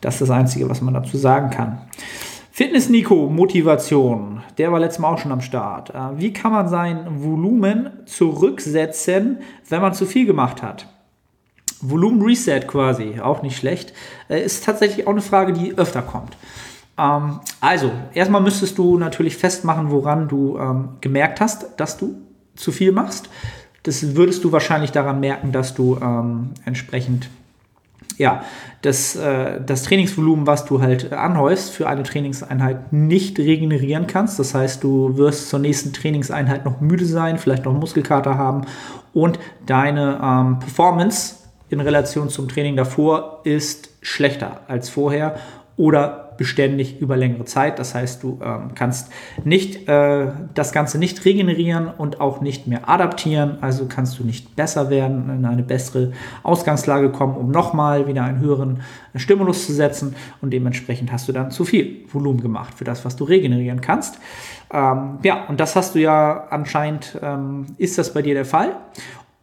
Das 0.03 0.15
ist 0.15 0.21
das 0.21 0.29
Einzige, 0.29 0.69
was 0.69 0.81
man 0.81 0.93
dazu 0.93 1.17
sagen 1.17 1.49
kann. 1.49 1.79
Fitness 2.51 2.89
Nico, 2.89 3.29
Motivation. 3.29 4.43
Der 4.57 4.71
war 4.71 4.79
letztes 4.79 4.99
Mal 4.99 5.13
auch 5.13 5.17
schon 5.17 5.31
am 5.31 5.41
Start. 5.41 5.89
Äh, 5.89 6.19
wie 6.19 6.33
kann 6.33 6.51
man 6.51 6.67
sein 6.67 7.23
Volumen 7.23 7.89
zurücksetzen, 8.05 9.39
wenn 9.69 9.81
man 9.81 9.93
zu 9.93 10.05
viel 10.05 10.25
gemacht 10.25 10.61
hat? 10.61 10.87
Volumen 11.81 12.21
Reset 12.21 12.61
quasi, 12.67 13.19
auch 13.21 13.41
nicht 13.41 13.57
schlecht. 13.57 13.93
Äh, 14.29 14.43
ist 14.43 14.65
tatsächlich 14.65 15.07
auch 15.07 15.13
eine 15.13 15.21
Frage, 15.21 15.53
die 15.53 15.77
öfter 15.77 16.01
kommt. 16.01 16.37
Ähm, 16.97 17.39
also, 17.61 17.91
erstmal 18.13 18.41
müsstest 18.41 18.77
du 18.77 18.97
natürlich 18.97 19.37
festmachen, 19.37 19.89
woran 19.89 20.27
du 20.27 20.57
ähm, 20.59 20.89
gemerkt 21.01 21.41
hast, 21.41 21.79
dass 21.79 21.97
du 21.97 22.15
zu 22.55 22.71
viel 22.71 22.91
machst. 22.91 23.29
Das 23.83 24.15
würdest 24.15 24.43
du 24.43 24.51
wahrscheinlich 24.51 24.91
daran 24.91 25.21
merken, 25.21 25.53
dass 25.53 25.73
du 25.73 25.97
ähm, 26.01 26.51
entsprechend 26.65 27.29
ja, 28.17 28.43
das, 28.81 29.15
äh, 29.15 29.61
das 29.65 29.83
Trainingsvolumen, 29.83 30.47
was 30.47 30.65
du 30.65 30.81
halt 30.81 31.13
anhäufst 31.13 31.71
für 31.71 31.87
eine 31.87 32.03
Trainingseinheit, 32.03 32.91
nicht 32.93 33.39
regenerieren 33.39 34.07
kannst. 34.07 34.39
Das 34.39 34.53
heißt, 34.53 34.83
du 34.83 35.17
wirst 35.17 35.49
zur 35.49 35.59
nächsten 35.59 35.93
Trainingseinheit 35.93 36.65
noch 36.65 36.81
müde 36.81 37.05
sein, 37.05 37.37
vielleicht 37.37 37.65
noch 37.65 37.73
Muskelkater 37.73 38.37
haben 38.37 38.65
und 39.13 39.39
deine 39.65 40.19
ähm, 40.21 40.59
Performance 40.59 41.35
in 41.69 41.79
Relation 41.79 42.29
zum 42.29 42.47
Training 42.47 42.75
davor 42.75 43.41
ist 43.43 43.89
schlechter 44.01 44.61
als 44.67 44.89
vorher 44.89 45.35
oder 45.77 46.22
beständig 46.37 46.99
über 46.99 47.17
längere 47.17 47.45
Zeit. 47.45 47.79
Das 47.79 47.95
heißt, 47.95 48.23
du 48.23 48.39
ähm, 48.43 48.71
kannst 48.75 49.11
nicht 49.43 49.87
äh, 49.87 50.27
das 50.53 50.71
Ganze 50.71 50.97
nicht 50.97 51.23
regenerieren 51.25 51.89
und 51.97 52.21
auch 52.21 52.41
nicht 52.41 52.67
mehr 52.67 52.89
adaptieren. 52.89 53.57
Also 53.61 53.85
kannst 53.87 54.19
du 54.19 54.23
nicht 54.23 54.55
besser 54.55 54.89
werden, 54.89 55.29
in 55.29 55.45
eine 55.45 55.63
bessere 55.63 56.11
Ausgangslage 56.43 57.11
kommen, 57.11 57.35
um 57.35 57.51
nochmal 57.51 58.07
wieder 58.07 58.23
einen 58.23 58.39
höheren 58.39 58.81
Stimulus 59.15 59.65
zu 59.65 59.73
setzen. 59.73 60.15
Und 60.41 60.51
dementsprechend 60.51 61.11
hast 61.11 61.27
du 61.27 61.31
dann 61.31 61.51
zu 61.51 61.65
viel 61.65 62.05
Volumen 62.11 62.41
gemacht 62.41 62.73
für 62.75 62.83
das, 62.83 63.05
was 63.05 63.15
du 63.15 63.23
regenerieren 63.23 63.81
kannst. 63.81 64.19
Ähm, 64.71 65.19
ja, 65.23 65.45
und 65.47 65.59
das 65.59 65.75
hast 65.75 65.95
du 65.95 65.99
ja 65.99 66.47
anscheinend, 66.49 67.19
ähm, 67.21 67.67
ist 67.77 67.97
das 67.97 68.13
bei 68.13 68.21
dir 68.21 68.33
der 68.33 68.45
Fall. 68.45 68.75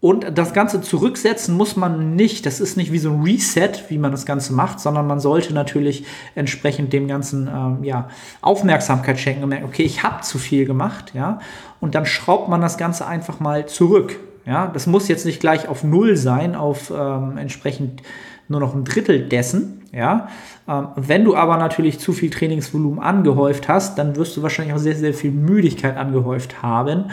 Und 0.00 0.38
das 0.38 0.54
Ganze 0.54 0.80
zurücksetzen 0.80 1.54
muss 1.54 1.76
man 1.76 2.16
nicht. 2.16 2.46
Das 2.46 2.58
ist 2.58 2.78
nicht 2.78 2.90
wie 2.90 2.98
so 2.98 3.10
ein 3.10 3.22
Reset, 3.22 3.72
wie 3.88 3.98
man 3.98 4.12
das 4.12 4.24
Ganze 4.24 4.54
macht, 4.54 4.80
sondern 4.80 5.06
man 5.06 5.20
sollte 5.20 5.52
natürlich 5.52 6.04
entsprechend 6.34 6.94
dem 6.94 7.06
Ganzen 7.06 7.48
ähm, 7.48 7.84
ja, 7.84 8.08
Aufmerksamkeit 8.40 9.20
schenken 9.20 9.42
und 9.42 9.50
merken, 9.50 9.66
okay, 9.66 9.82
ich 9.82 10.02
habe 10.02 10.22
zu 10.22 10.38
viel 10.38 10.64
gemacht, 10.64 11.12
ja. 11.12 11.40
Und 11.80 11.94
dann 11.94 12.06
schraubt 12.06 12.48
man 12.48 12.62
das 12.62 12.78
Ganze 12.78 13.06
einfach 13.06 13.40
mal 13.40 13.66
zurück. 13.66 14.16
Ja, 14.46 14.68
das 14.68 14.86
muss 14.86 15.06
jetzt 15.08 15.26
nicht 15.26 15.38
gleich 15.38 15.68
auf 15.68 15.84
Null 15.84 16.16
sein, 16.16 16.54
auf 16.54 16.90
ähm, 16.90 17.36
entsprechend 17.36 18.02
nur 18.50 18.60
noch 18.60 18.74
ein 18.74 18.84
Drittel 18.84 19.28
dessen. 19.28 19.76
Ja, 19.92 20.28
ähm, 20.68 20.88
wenn 20.94 21.24
du 21.24 21.34
aber 21.34 21.56
natürlich 21.56 21.98
zu 21.98 22.12
viel 22.12 22.30
Trainingsvolumen 22.30 23.00
angehäuft 23.00 23.68
hast, 23.68 23.98
dann 23.98 24.14
wirst 24.14 24.36
du 24.36 24.42
wahrscheinlich 24.42 24.72
auch 24.72 24.78
sehr, 24.78 24.94
sehr 24.94 25.14
viel 25.14 25.32
Müdigkeit 25.32 25.96
angehäuft 25.96 26.62
haben. 26.62 27.06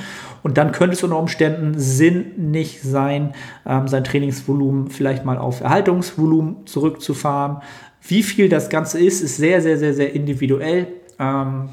Und 0.43 0.59
dann 0.59 0.71
könnte 0.71 0.95
es 0.95 1.03
unter 1.03 1.17
Umständen 1.17 1.73
sinnig 1.79 2.83
sein, 2.83 3.33
ähm, 3.65 3.87
sein 3.87 4.03
Trainingsvolumen 4.03 4.89
vielleicht 4.89 5.25
mal 5.25 5.39
auf 5.39 5.61
Erhaltungsvolumen 5.61 6.67
zurückzufahren. 6.67 7.63
Wie 8.07 8.21
viel 8.21 8.47
das 8.47 8.69
Ganze 8.69 8.99
ist, 8.99 9.21
ist 9.21 9.37
sehr, 9.37 9.61
sehr, 9.61 9.79
sehr, 9.79 9.95
sehr 9.95 10.13
individuell. 10.13 10.87
Ähm, 11.17 11.69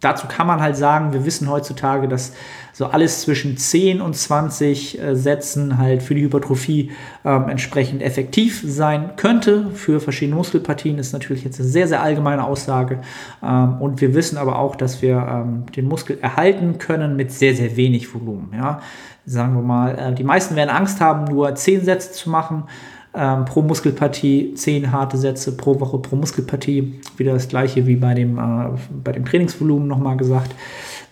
dazu 0.00 0.26
kann 0.26 0.46
man 0.46 0.60
halt 0.60 0.76
sagen, 0.76 1.12
wir 1.12 1.24
wissen 1.24 1.48
heutzutage, 1.48 2.08
dass 2.08 2.32
so 2.72 2.86
alles 2.86 3.20
zwischen 3.22 3.56
10 3.56 4.00
und 4.00 4.16
20 4.16 4.98
äh, 4.98 5.14
Sätzen 5.14 5.76
halt 5.78 6.02
für 6.02 6.14
die 6.14 6.22
Hypertrophie 6.22 6.92
ähm, 7.24 7.48
entsprechend 7.48 8.02
effektiv 8.02 8.62
sein 8.64 9.16
könnte. 9.16 9.70
Für 9.74 10.00
verschiedene 10.00 10.36
Muskelpartien 10.36 10.98
ist 10.98 11.12
natürlich 11.12 11.44
jetzt 11.44 11.60
eine 11.60 11.68
sehr, 11.68 11.88
sehr 11.88 12.02
allgemeine 12.02 12.44
Aussage. 12.44 13.00
Ähm, 13.42 13.80
und 13.80 14.00
wir 14.00 14.14
wissen 14.14 14.38
aber 14.38 14.58
auch, 14.58 14.76
dass 14.76 15.02
wir 15.02 15.16
ähm, 15.16 15.66
den 15.76 15.86
Muskel 15.86 16.18
erhalten 16.20 16.78
können 16.78 17.16
mit 17.16 17.32
sehr, 17.32 17.54
sehr 17.54 17.76
wenig 17.76 18.14
Volumen. 18.14 18.52
Ja? 18.56 18.80
Sagen 19.26 19.54
wir 19.54 19.62
mal, 19.62 19.98
äh, 19.98 20.14
die 20.14 20.24
meisten 20.24 20.56
werden 20.56 20.70
Angst 20.70 21.00
haben, 21.00 21.24
nur 21.24 21.54
10 21.54 21.84
Sätze 21.84 22.12
zu 22.12 22.30
machen. 22.30 22.64
Ähm, 23.12 23.44
pro 23.44 23.62
Muskelpartie 23.62 24.54
10 24.54 24.92
harte 24.92 25.18
Sätze 25.18 25.56
pro 25.56 25.80
Woche 25.80 25.98
pro 25.98 26.16
Muskelpartie. 26.16 27.00
Wieder 27.16 27.32
das 27.32 27.48
gleiche 27.48 27.86
wie 27.86 27.96
bei 27.96 28.14
dem, 28.14 28.38
äh, 28.38 28.78
bei 29.02 29.12
dem 29.12 29.24
Trainingsvolumen 29.24 29.88
nochmal 29.88 30.16
gesagt. 30.16 30.54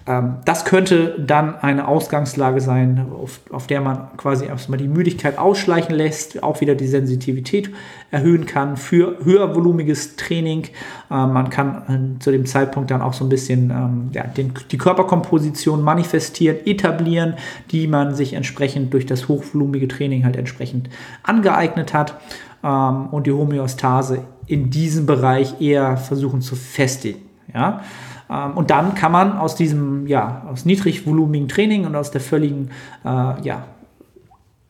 Ähm, 0.09 0.37
das 0.47 0.65
könnte 0.65 1.17
dann 1.19 1.57
eine 1.57 1.87
Ausgangslage 1.87 2.63
sein, 2.63 3.07
auf, 3.13 3.41
auf 3.51 3.67
der 3.67 3.83
man 3.83 4.17
quasi 4.17 4.47
erstmal 4.47 4.79
die 4.79 4.89
Müdigkeit 4.89 5.37
ausschleichen 5.37 5.95
lässt, 5.95 6.43
auch 6.43 6.63
wieder 6.63 6.75
die 6.75 6.87
Sensitivität 6.87 7.71
erhöhen 8.11 8.47
kann 8.47 8.79
für 8.79 9.19
höhervolumiges 9.23 10.17
Training. 10.17 10.65
Ähm, 11.11 11.33
man 11.35 11.51
kann 11.51 12.17
äh, 12.17 12.21
zu 12.21 12.33
dem 12.33 12.47
Zeitpunkt 12.47 12.91
dann 12.91 13.03
auch 13.03 13.13
so 13.13 13.25
ein 13.25 13.29
bisschen 13.29 13.71
ähm, 13.71 14.11
ja, 14.15 14.25
den, 14.25 14.55
die 14.71 14.79
Körperkomposition 14.79 15.83
manifestieren, 15.83 16.57
etablieren, 16.65 17.35
die 17.71 17.87
man 17.87 18.15
sich 18.15 18.33
entsprechend 18.33 18.95
durch 18.95 19.05
das 19.05 19.29
hochvolumige 19.29 19.89
Training 19.89 20.25
halt 20.25 20.37
entsprechend 20.37 20.89
angeeignet 21.23 21.93
hat 21.93 22.19
ähm, 22.65 23.09
und 23.11 23.27
die 23.27 23.33
Homöostase 23.33 24.25
in 24.47 24.71
diesem 24.71 25.05
Bereich 25.05 25.61
eher 25.61 25.99
versuchen 25.99 26.41
zu 26.41 26.57
festigen. 26.57 27.28
Ja? 27.53 27.83
Ähm, 28.31 28.57
und 28.57 28.71
dann 28.71 28.95
kann 28.95 29.13
man 29.13 29.37
aus 29.39 29.57
diesem, 29.57 30.07
ja, 30.07 30.47
aus 30.51 30.65
niedrigvolumigen 30.65 31.49
Training 31.49 31.87
und 31.87 31.97
aus 31.97 32.11
der 32.11 32.21
völligen, 32.21 32.71
äh, 33.05 33.41
ja, 33.43 33.65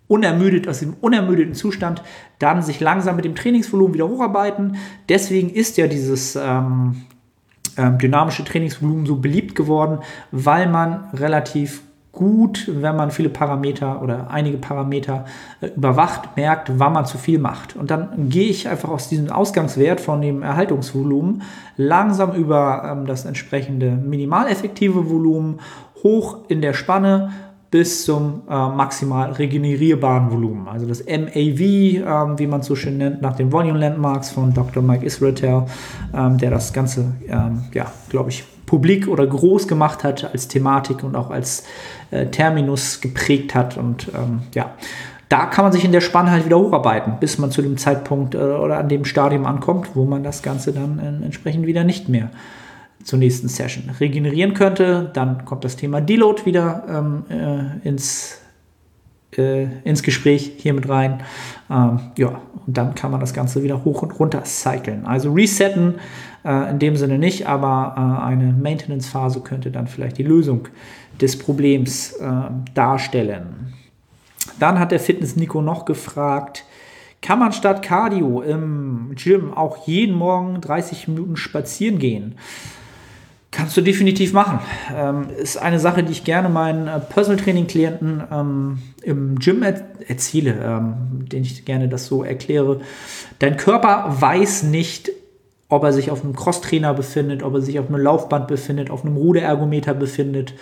unermüdet, 0.07 0.67
aus 0.69 0.81
dem 0.81 0.95
unermüdeten 1.01 1.55
Zustand 1.55 2.03
dann 2.39 2.63
sich 2.63 2.81
langsam 2.81 3.17
mit 3.17 3.27
dem 3.27 3.35
Trainingsvolumen 3.35 3.95
wieder 3.95 4.09
hocharbeiten. 4.09 4.77
Deswegen 5.09 5.51
ist 5.51 5.77
ja 5.77 5.87
dieses 5.87 6.35
ähm, 6.35 7.03
ähm, 7.77 7.99
dynamische 7.99 8.45
Trainingsvolumen 8.45 9.07
so 9.07 9.17
beliebt 9.17 9.55
geworden, 9.55 9.99
weil 10.31 10.69
man 10.69 11.11
relativ 11.13 11.83
gut, 12.13 12.69
wenn 12.73 12.97
man 12.97 13.11
viele 13.11 13.29
Parameter 13.29 14.03
oder 14.03 14.31
einige 14.31 14.59
Parameter 14.59 15.25
äh, 15.61 15.69
überwacht, 15.69 16.37
merkt, 16.37 16.71
wann 16.79 16.93
man 16.93 17.07
zu 17.07 17.19
viel 17.19 17.39
macht. 17.39 17.77
Und 17.77 17.91
dann 17.91 18.29
gehe 18.29 18.49
ich 18.49 18.69
einfach 18.69 18.89
aus 18.89 19.09
diesem 19.09 19.31
Ausgangswert 19.31 20.01
von 20.01 20.21
dem 20.21 20.43
Erhaltungsvolumen 20.43 21.43
langsam 21.77 22.33
über 22.33 22.83
ähm, 22.85 23.07
das 23.07 23.25
entsprechende 23.25 23.91
minimaleffektive 23.91 25.09
Volumen 25.09 25.61
hoch 26.03 26.39
in 26.49 26.61
der 26.61 26.73
Spanne 26.75 27.31
bis 27.71 28.07
zum 28.07 28.43
äh, 28.49 28.69
maximal 28.69 29.33
regenerierbaren 29.33 30.31
Volumen. 30.31 30.69
Also 30.69 30.87
das 30.87 31.05
MAV, 31.05 31.61
ähm, 31.61 32.39
wie 32.39 32.47
man 32.47 32.61
es 32.61 32.67
so 32.67 32.75
schön 32.75 32.97
nennt, 32.97 33.21
nach 33.21 33.37
den 33.37 33.53
Volume 33.53 33.79
Landmarks 33.79 34.31
von 34.31 34.55
Dr. 34.55 34.83
Mike 34.83 35.05
Israetel, 35.05 35.65
ähm, 36.15 36.39
der 36.39 36.51
das 36.51 36.73
Ganze, 36.73 37.13
ähm, 37.29 37.65
ja, 37.75 37.93
glaube 38.09 38.31
ich, 38.31 38.45
publik 38.69 39.09
oder 39.09 39.27
groß 39.27 39.67
gemacht 39.67 40.05
hat 40.05 40.31
als 40.31 40.47
Thematik 40.47 41.03
und 41.03 41.17
auch 41.17 41.31
als 41.31 41.65
äh, 42.11 42.27
Terminus 42.27 43.01
geprägt 43.01 43.55
hat. 43.55 43.79
Und 43.79 44.09
ähm, 44.15 44.43
ja, 44.55 44.75
da 45.31 45.47
kann 45.47 45.65
man 45.65 45.73
sich 45.73 45.85
in 45.85 45.93
der 45.93 46.03
Spanne 46.03 46.31
halt 46.31 46.45
wieder 46.45 46.59
hocharbeiten, 46.59 47.15
bis 47.19 47.39
man 47.39 47.51
zu 47.51 47.63
dem 47.63 47.79
Zeitpunkt 47.79 48.35
äh, 48.35 48.39
oder 48.39 48.79
an 48.79 48.89
dem 48.89 49.07
Stadium 49.07 49.47
ankommt, 49.47 49.91
wo 49.95 50.05
man 50.05 50.23
das 50.23 50.43
Ganze 50.43 50.73
dann 50.73 50.99
äh, 50.99 51.25
entsprechend 51.25 51.67
wieder 51.67 51.83
nicht 51.83 52.11
mehr 52.11 52.31
zur 53.03 53.19
nächsten 53.19 53.49
Session 53.49 53.85
regenerieren 53.99 54.53
könnte. 54.53 55.11
Dann 55.15 55.47
kommt 55.47 55.65
das 55.65 55.77
Thema 55.77 56.03
Deload 56.03 56.45
wieder 56.45 56.85
ähm, 56.91 57.25
äh, 57.31 57.89
ins, 57.89 58.39
äh, 59.35 59.67
ins 59.85 60.03
Gespräch 60.03 60.53
hier 60.59 60.75
mit 60.75 60.91
rein. 60.91 61.23
Ähm, 61.71 62.01
ja, 62.19 62.43
und 62.67 62.77
dann 62.77 62.95
kann 62.95 63.11
man 63.11 63.21
das 63.21 63.33
Ganze 63.33 63.63
wieder 63.63 63.83
hoch 63.85 64.03
und 64.03 64.19
runter 64.21 64.45
cyclen. 64.45 65.07
Also 65.07 65.33
resetten 65.33 65.95
äh, 66.49 66.71
in 66.71 66.79
dem 66.79 66.97
Sinne 66.97 67.19
nicht, 67.19 67.47
aber 67.47 67.95
äh, 67.97 68.25
eine 68.25 68.53
Maintenance-Phase 68.53 69.41
könnte 69.41 69.71
dann 69.71 69.87
vielleicht 69.87 70.17
die 70.17 70.23
Lösung 70.23 70.69
des 71.21 71.39
Problems 71.39 72.13
äh, 72.13 72.27
darstellen. 72.75 73.75
Dann 74.59 74.79
hat 74.79 74.91
der 74.91 75.01
Fitness-Nico 75.01 75.61
noch 75.61 75.85
gefragt, 75.85 76.65
kann 77.21 77.39
man 77.39 77.53
statt 77.53 77.83
Cardio 77.83 78.43
im 78.43 79.13
Gym 79.15 79.53
auch 79.53 79.87
jeden 79.87 80.15
Morgen 80.15 80.61
30 80.61 81.09
Minuten 81.09 81.37
spazieren 81.37 81.99
gehen? 81.99 82.37
Kannst 83.51 83.77
du 83.77 83.81
definitiv 83.81 84.33
machen. 84.33 84.61
Ähm, 84.95 85.27
ist 85.37 85.57
eine 85.57 85.81
Sache, 85.81 86.05
die 86.05 86.13
ich 86.13 86.25
gerne 86.25 86.49
meinen 86.49 86.87
äh, 86.87 87.01
Personal 87.01 87.43
Training 87.43 87.67
Klienten 87.67 88.23
ähm, 88.31 88.79
im 89.03 89.39
Gym 89.39 89.63
er 89.63 89.83
erzähle, 90.07 90.55
ähm, 90.63 91.29
den 91.29 91.43
ich 91.43 91.65
gerne 91.65 91.89
das 91.89 92.07
so 92.07 92.23
erkläre. 92.23 92.81
Dein 93.39 93.57
Körper 93.57 94.17
weiß 94.21 94.65
nicht, 94.65 95.11
ob 95.69 95.85
er 95.85 95.93
sich 95.93 96.11
auf 96.11 96.25
einem 96.25 96.35
Crosstrainer 96.35 96.95
befindet, 96.95 97.43
ob 97.43 97.55
er 97.55 97.61
sich 97.61 97.79
auf 97.79 97.89
einem 97.89 98.01
Laufband 98.01 98.49
befindet, 98.49 98.91
auf 98.91 99.05
einem 99.05 99.17
Ruderergometer 99.17 99.95
befindet, 99.95 100.55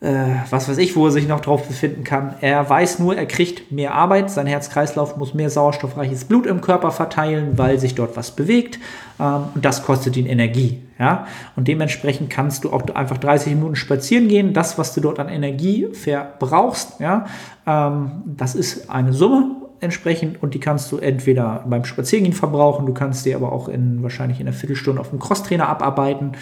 äh, 0.00 0.24
was 0.48 0.68
weiß 0.68 0.78
ich, 0.78 0.96
wo 0.96 1.06
er 1.06 1.10
sich 1.10 1.28
noch 1.28 1.40
drauf 1.40 1.66
befinden 1.66 2.04
kann. 2.04 2.34
Er 2.40 2.68
weiß 2.68 3.00
nur, 3.00 3.16
er 3.16 3.26
kriegt 3.26 3.70
mehr 3.70 3.94
Arbeit, 3.94 4.30
sein 4.30 4.46
Herzkreislauf 4.46 5.16
muss 5.16 5.34
mehr 5.34 5.50
sauerstoffreiches 5.50 6.24
Blut 6.24 6.46
im 6.46 6.60
Körper 6.60 6.90
verteilen, 6.90 7.58
weil 7.58 7.78
sich 7.78 7.94
dort 7.94 8.16
was 8.16 8.30
bewegt 8.30 8.78
ähm, 9.18 9.44
und 9.54 9.64
das 9.64 9.82
kostet 9.82 10.16
ihn 10.16 10.26
Energie. 10.26 10.82
Ja? 10.98 11.26
Und 11.54 11.68
dementsprechend 11.68 12.30
kannst 12.30 12.64
du 12.64 12.72
auch 12.72 12.82
einfach 12.94 13.18
30 13.18 13.54
Minuten 13.54 13.76
spazieren 13.76 14.28
gehen. 14.28 14.54
Das, 14.54 14.78
was 14.78 14.94
du 14.94 15.00
dort 15.02 15.18
an 15.18 15.28
Energie 15.28 15.88
verbrauchst, 15.92 17.00
ja, 17.00 17.26
ähm, 17.66 18.22
das 18.24 18.54
ist 18.54 18.88
eine 18.88 19.12
Summe 19.12 19.59
entsprechend 19.80 20.42
und 20.42 20.54
die 20.54 20.60
kannst 20.60 20.92
du 20.92 20.98
entweder 20.98 21.64
beim 21.68 21.84
Spaziergehen 21.84 22.32
verbrauchen, 22.32 22.86
du 22.86 22.94
kannst 22.94 23.24
die 23.26 23.34
aber 23.34 23.52
auch 23.52 23.68
in 23.68 24.02
wahrscheinlich 24.02 24.40
in 24.40 24.46
einer 24.46 24.56
Viertelstunde 24.56 25.00
auf 25.00 25.10
dem 25.10 25.18
Crosstrainer 25.18 25.68
abarbeiten. 25.68 26.32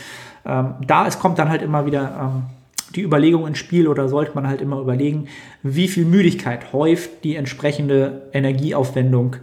Ähm, 0.44 0.74
da 0.86 1.06
es 1.06 1.18
kommt 1.18 1.38
dann 1.38 1.48
halt 1.48 1.62
immer 1.62 1.86
wieder 1.86 2.18
ähm, 2.20 2.42
die 2.94 3.02
Überlegung 3.02 3.46
ins 3.46 3.58
Spiel 3.58 3.86
oder 3.86 4.08
sollte 4.08 4.32
man 4.34 4.46
halt 4.46 4.60
immer 4.60 4.80
überlegen, 4.80 5.28
wie 5.62 5.88
viel 5.88 6.04
Müdigkeit 6.04 6.72
häuft 6.72 7.24
die 7.24 7.36
entsprechende 7.36 8.28
Energieaufwendung 8.32 9.36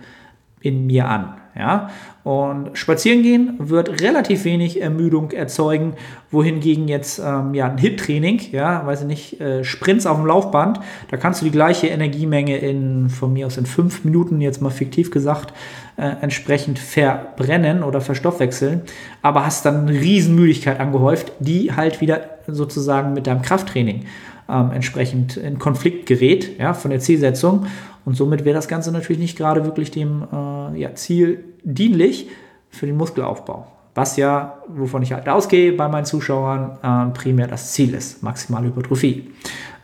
in 0.62 0.88
mir 0.88 1.08
an. 1.08 1.36
Ja? 1.58 1.89
Und 2.24 2.76
spazieren 2.76 3.22
gehen 3.22 3.56
wird 3.60 4.02
relativ 4.02 4.46
wenig 4.46 4.82
Ermüdung 4.82 5.32
erzeugen, 5.32 5.94
wohingegen 6.32 6.88
jetzt 6.88 7.20
ähm, 7.20 7.54
ja, 7.54 7.68
ein 7.70 7.78
Hit-Training, 7.78 8.41
ja, 8.52 8.86
weiß 8.86 9.02
ich 9.02 9.08
nicht, 9.08 9.41
äh, 9.41 9.63
Sprints 9.63 10.08
auf 10.08 10.18
dem 10.18 10.26
Laufband, 10.26 10.80
da 11.12 11.18
kannst 11.18 11.41
du 11.41 11.46
die 11.46 11.52
gleiche 11.52 11.88
Energiemenge 11.88 12.58
in, 12.58 13.10
von 13.10 13.32
mir 13.32 13.46
aus 13.46 13.58
in 13.58 13.68
fünf 13.68 14.04
Minuten, 14.04 14.41
jetzt 14.41 14.62
mal 14.62 14.72
fiktiv 14.72 15.12
gesagt, 15.12 15.54
äh, 15.98 16.10
entsprechend 16.22 16.80
verbrennen 16.80 17.84
oder 17.84 18.02
verstoffwechseln, 18.02 18.82
aber 19.22 19.46
hast 19.46 19.65
dann 19.65 19.88
eine 19.88 20.00
Riesenmüdigkeit 20.00 20.80
angehäuft, 20.80 21.32
die 21.39 21.74
halt 21.74 22.02
wieder 22.02 22.22
sozusagen 22.48 23.13
mit 23.13 23.28
deinem 23.28 23.44
Krafttraining 23.44 24.06
ähm, 24.50 24.72
entsprechend 24.74 25.38
in 25.38 25.60
Konflikt 25.60 26.06
gerät, 26.06 26.60
ja, 26.60 26.74
von 26.74 26.91
der 26.91 27.00
Zielsetzung. 27.00 27.68
Und 28.06 28.15
somit 28.15 28.46
wäre 28.46 28.56
das 28.56 28.68
Ganze 28.68 28.91
natürlich 28.91 29.20
nicht 29.20 29.38
gerade 29.38 29.65
wirklich 29.65 29.91
dem 29.91 30.24
äh, 30.32 30.80
ja, 30.80 30.94
Ziel 30.96 31.44
dienlich 31.63 32.30
für 32.70 32.86
den 32.86 32.98
Muskelaufbau. 32.98 33.68
Was 33.96 34.18
ja, 34.18 34.60
wovon 34.68 35.02
ich 35.02 35.13
halt 35.13 35.28
ausgehe 35.28 35.74
bei 35.74 35.88
meinen 35.88 36.06
Zuschauern, 36.06 36.78
äh, 36.84 37.12
primär 37.18 37.48
das 37.48 37.74
Ziel 37.74 37.94
ist, 37.94 38.22
maximale 38.22 38.68
Hypertrophie. 38.68 39.32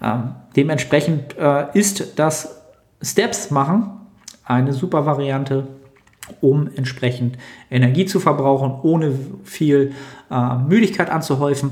Ähm, 0.02 0.36
dementsprechend 0.56 1.38
äh, 1.38 1.66
ist 1.74 2.20
das 2.20 2.62
Steps 3.02 3.52
machen 3.52 3.98
eine 4.44 4.74
super 4.74 5.06
Variante, 5.06 5.68
um 6.42 6.70
entsprechend 6.76 7.38
Energie 7.70 8.06
zu 8.06 8.20
verbrauchen, 8.20 8.80
ohne 8.84 9.14
viel 9.44 9.94
äh, 10.30 10.58
Müdigkeit 10.58 11.10
anzuhäufen. 11.10 11.72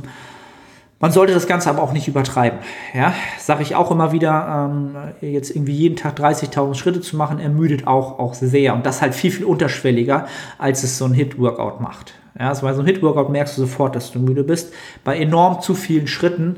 Man 1.01 1.13
sollte 1.13 1.33
das 1.33 1.47
Ganze 1.47 1.69
aber 1.69 1.81
auch 1.81 1.93
nicht 1.93 2.09
übertreiben. 2.09 2.59
Ja, 2.93 3.13
sage 3.39 3.63
ich 3.63 3.75
auch 3.75 3.89
immer 3.89 4.11
wieder, 4.11 4.69
ähm, 4.69 4.95
jetzt 5.21 5.55
irgendwie 5.55 5.73
jeden 5.73 5.95
Tag 5.95 6.19
30.000 6.19 6.75
Schritte 6.75 6.99
zu 6.99 7.15
machen, 7.15 7.39
ermüdet 7.39 7.87
auch, 7.87 8.19
auch 8.19 8.33
sehr. 8.33 8.73
Und 8.73 8.85
das 8.85 9.01
halt 9.01 9.15
viel, 9.15 9.31
viel 9.31 9.45
unterschwelliger, 9.45 10.27
als 10.57 10.83
es 10.83 10.97
so 10.97 11.05
ein 11.05 11.13
Hit-Workout 11.13 11.79
macht. 11.79 12.15
Ja, 12.37 12.49
also 12.49 12.63
bei 12.63 12.73
so 12.73 12.79
einem 12.79 12.87
Hit-Workout 12.87 13.29
merkst 13.29 13.57
du 13.57 13.61
sofort, 13.61 13.95
dass 13.95 14.11
du 14.11 14.19
müde 14.19 14.43
bist. 14.43 14.73
Bei 15.05 15.17
enorm 15.17 15.61
zu 15.61 15.73
vielen 15.73 16.07
Schritten 16.07 16.57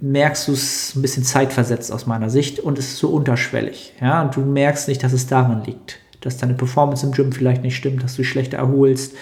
merkst 0.00 0.48
du 0.48 0.52
es 0.52 0.96
ein 0.96 1.02
bisschen 1.02 1.22
zeitversetzt 1.22 1.92
aus 1.92 2.06
meiner 2.06 2.30
Sicht 2.30 2.58
und 2.58 2.78
es 2.78 2.88
ist 2.88 2.98
so 2.98 3.10
unterschwellig. 3.10 3.94
Ja, 4.00 4.22
und 4.22 4.34
du 4.34 4.40
merkst 4.40 4.88
nicht, 4.88 5.04
dass 5.04 5.12
es 5.12 5.28
daran 5.28 5.62
liegt, 5.64 6.00
dass 6.20 6.36
deine 6.36 6.54
Performance 6.54 7.06
im 7.06 7.12
Gym 7.12 7.30
vielleicht 7.30 7.62
nicht 7.62 7.76
stimmt, 7.76 8.02
dass 8.02 8.16
du 8.16 8.22
dich 8.22 8.28
schlechter 8.28 8.58
erholst 8.58 9.14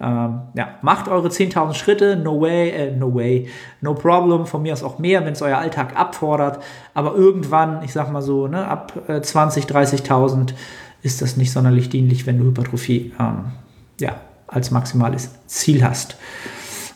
ähm, 0.00 0.42
ja, 0.54 0.78
macht 0.82 1.08
eure 1.08 1.28
10.000 1.28 1.74
Schritte, 1.74 2.16
no 2.16 2.40
way, 2.40 2.70
äh, 2.70 2.90
no 2.96 3.14
way, 3.14 3.48
no 3.80 3.94
problem, 3.94 4.46
von 4.46 4.62
mir 4.62 4.72
aus 4.72 4.82
auch 4.82 4.98
mehr, 4.98 5.24
wenn 5.24 5.34
es 5.34 5.42
euer 5.42 5.58
Alltag 5.58 5.96
abfordert, 5.96 6.62
aber 6.94 7.14
irgendwann, 7.14 7.82
ich 7.84 7.92
sag 7.92 8.12
mal 8.12 8.22
so, 8.22 8.46
ne, 8.48 8.66
ab 8.66 9.08
äh, 9.08 9.20
20, 9.20 9.64
30.000 9.64 10.54
ist 11.02 11.22
das 11.22 11.36
nicht 11.36 11.52
sonderlich 11.52 11.88
dienlich, 11.88 12.26
wenn 12.26 12.38
du 12.38 12.44
Hypertrophie 12.44 13.12
ähm, 13.20 13.52
ja, 14.00 14.16
als 14.46 14.70
maximales 14.70 15.30
Ziel 15.46 15.84
hast. 15.84 16.16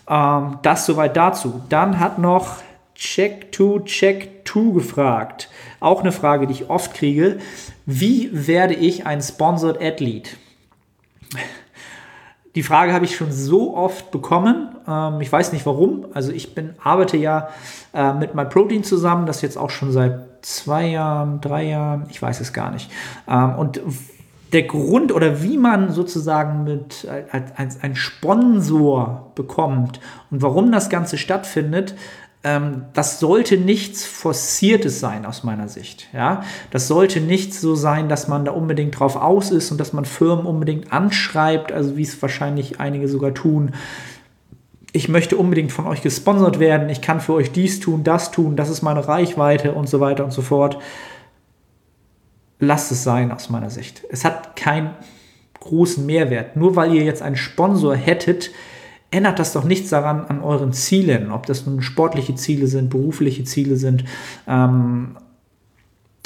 Ähm, 0.09 0.59
das 0.63 0.87
soweit 0.87 1.17
dazu. 1.17 1.61
Dann 1.69 2.01
hat 2.01 2.19
noch 2.19 2.57
Check 2.95 3.55
2 3.55 3.85
Check 3.85 4.49
2 4.49 4.73
gefragt. 4.73 5.51
Auch 5.79 6.01
eine 6.01 6.11
Frage, 6.13 6.47
die 6.47 6.55
ich 6.55 6.71
oft 6.71 6.95
kriege. 6.95 7.39
Wie 7.87 8.31
werde 8.33 8.75
ich 8.75 9.07
ein 9.07 9.21
Sponsored 9.21 9.81
Athlete? 9.81 10.31
Die 12.55 12.63
Frage 12.63 12.93
habe 12.93 13.05
ich 13.05 13.15
schon 13.15 13.31
so 13.33 13.77
oft 13.77 14.11
bekommen. 14.11 14.77
Ähm, 14.87 15.21
ich 15.21 15.31
weiß 15.31 15.53
nicht 15.53 15.67
warum. 15.67 16.07
Also 16.15 16.33
ich 16.33 16.55
bin, 16.55 16.75
arbeite 16.83 17.17
ja 17.17 17.49
äh, 17.93 18.13
mit 18.13 18.35
MyProtein 18.35 18.85
zusammen, 18.85 19.27
das 19.27 19.43
jetzt 19.43 19.57
auch 19.57 19.71
schon 19.71 19.93
seit 19.93 20.45
zwei 20.45 20.87
Jahren, 20.87 21.41
drei 21.41 21.65
Jahren, 21.65 22.07
ich 22.11 22.21
weiß 22.21 22.41
es 22.41 22.53
gar 22.53 22.71
nicht. 22.71 22.91
Ähm, 23.29 23.55
und 23.57 23.81
der 24.53 24.63
Grund 24.63 25.13
oder 25.13 25.43
wie 25.43 25.59
man 25.59 25.91
sozusagen 25.91 26.65
mit 26.65 27.07
als, 27.31 27.83
ein 27.83 27.95
Sponsor 27.95 29.33
bekommt 29.35 30.01
und 30.31 30.41
warum 30.41 30.73
das 30.73 30.89
Ganze 30.89 31.19
stattfindet, 31.19 31.95
ähm, 32.45 32.85
das 32.95 33.21
sollte 33.21 33.57
nichts 33.57 34.05
Forciertes 34.05 35.01
sein 35.01 35.27
aus 35.27 35.43
meiner 35.43 35.69
Sicht. 35.69 36.09
Ja? 36.13 36.43
Das 36.71 36.87
sollte 36.87 37.21
nicht 37.21 37.53
so 37.53 37.75
sein, 37.75 38.09
dass 38.09 38.29
man 38.29 38.45
da 38.45 38.53
unbedingt 38.53 38.99
drauf 38.99 39.17
aus 39.17 39.51
ist 39.51 39.71
und 39.71 39.79
dass 39.79 39.93
man 39.93 40.05
Firmen 40.05 40.47
unbedingt 40.47 40.93
anschreibt, 40.93 41.73
also 41.73 41.97
wie 41.97 42.03
es 42.03 42.21
wahrscheinlich 42.23 42.81
einige 42.81 43.09
sogar 43.09 43.35
tun. 43.35 43.73
Ich 44.93 45.09
möchte 45.09 45.37
unbedingt 45.37 45.73
von 45.73 45.87
euch 45.87 46.03
gesponsert 46.03 46.61
werden, 46.61 46.89
ich 46.89 47.03
kann 47.03 47.21
für 47.21 47.35
euch 47.35 47.53
dies 47.53 47.81
tun, 47.81 48.05
das 48.05 48.31
tun, 48.31 48.57
das 48.57 48.71
ist 48.71 48.83
meine 48.83 49.07
Reichweite 49.07 49.73
und 49.73 49.89
so 49.89 50.01
weiter 50.01 50.25
und 50.25 50.33
so 50.33 50.43
fort 50.43 50.79
lasst 52.61 52.91
es 52.91 53.05
sein 53.05 53.31
aus 53.33 53.51
meiner 53.51 53.71
Sicht. 53.71 54.03
Es 54.11 54.25
hat 54.25 54.57
keinen 54.57 54.91
großen 55.61 56.05
Mehrwert. 56.05 56.57
Nur 56.57 56.77
weil 56.77 56.95
ihr 56.95 57.05
jetzt 57.05 57.23
einen 57.23 57.37
Sponsor 57.37 57.95
hättet, 57.95 58.51
ändert 59.11 59.39
das 59.39 59.53
doch 59.53 59.65
nichts 59.65 59.91
daran 59.91 60.27
an 60.27 60.43
euren 60.43 60.73
Zielen, 60.73 61.31
ob 61.31 61.47
das 61.47 61.67
nun 61.67 61.83
sportliche 61.83 62.35
Ziele 62.35 62.67
sind, 62.67 62.91
berufliche 62.91 63.45
Ziele 63.45 63.77
sind. 63.77 64.05
Ähm, 64.47 65.17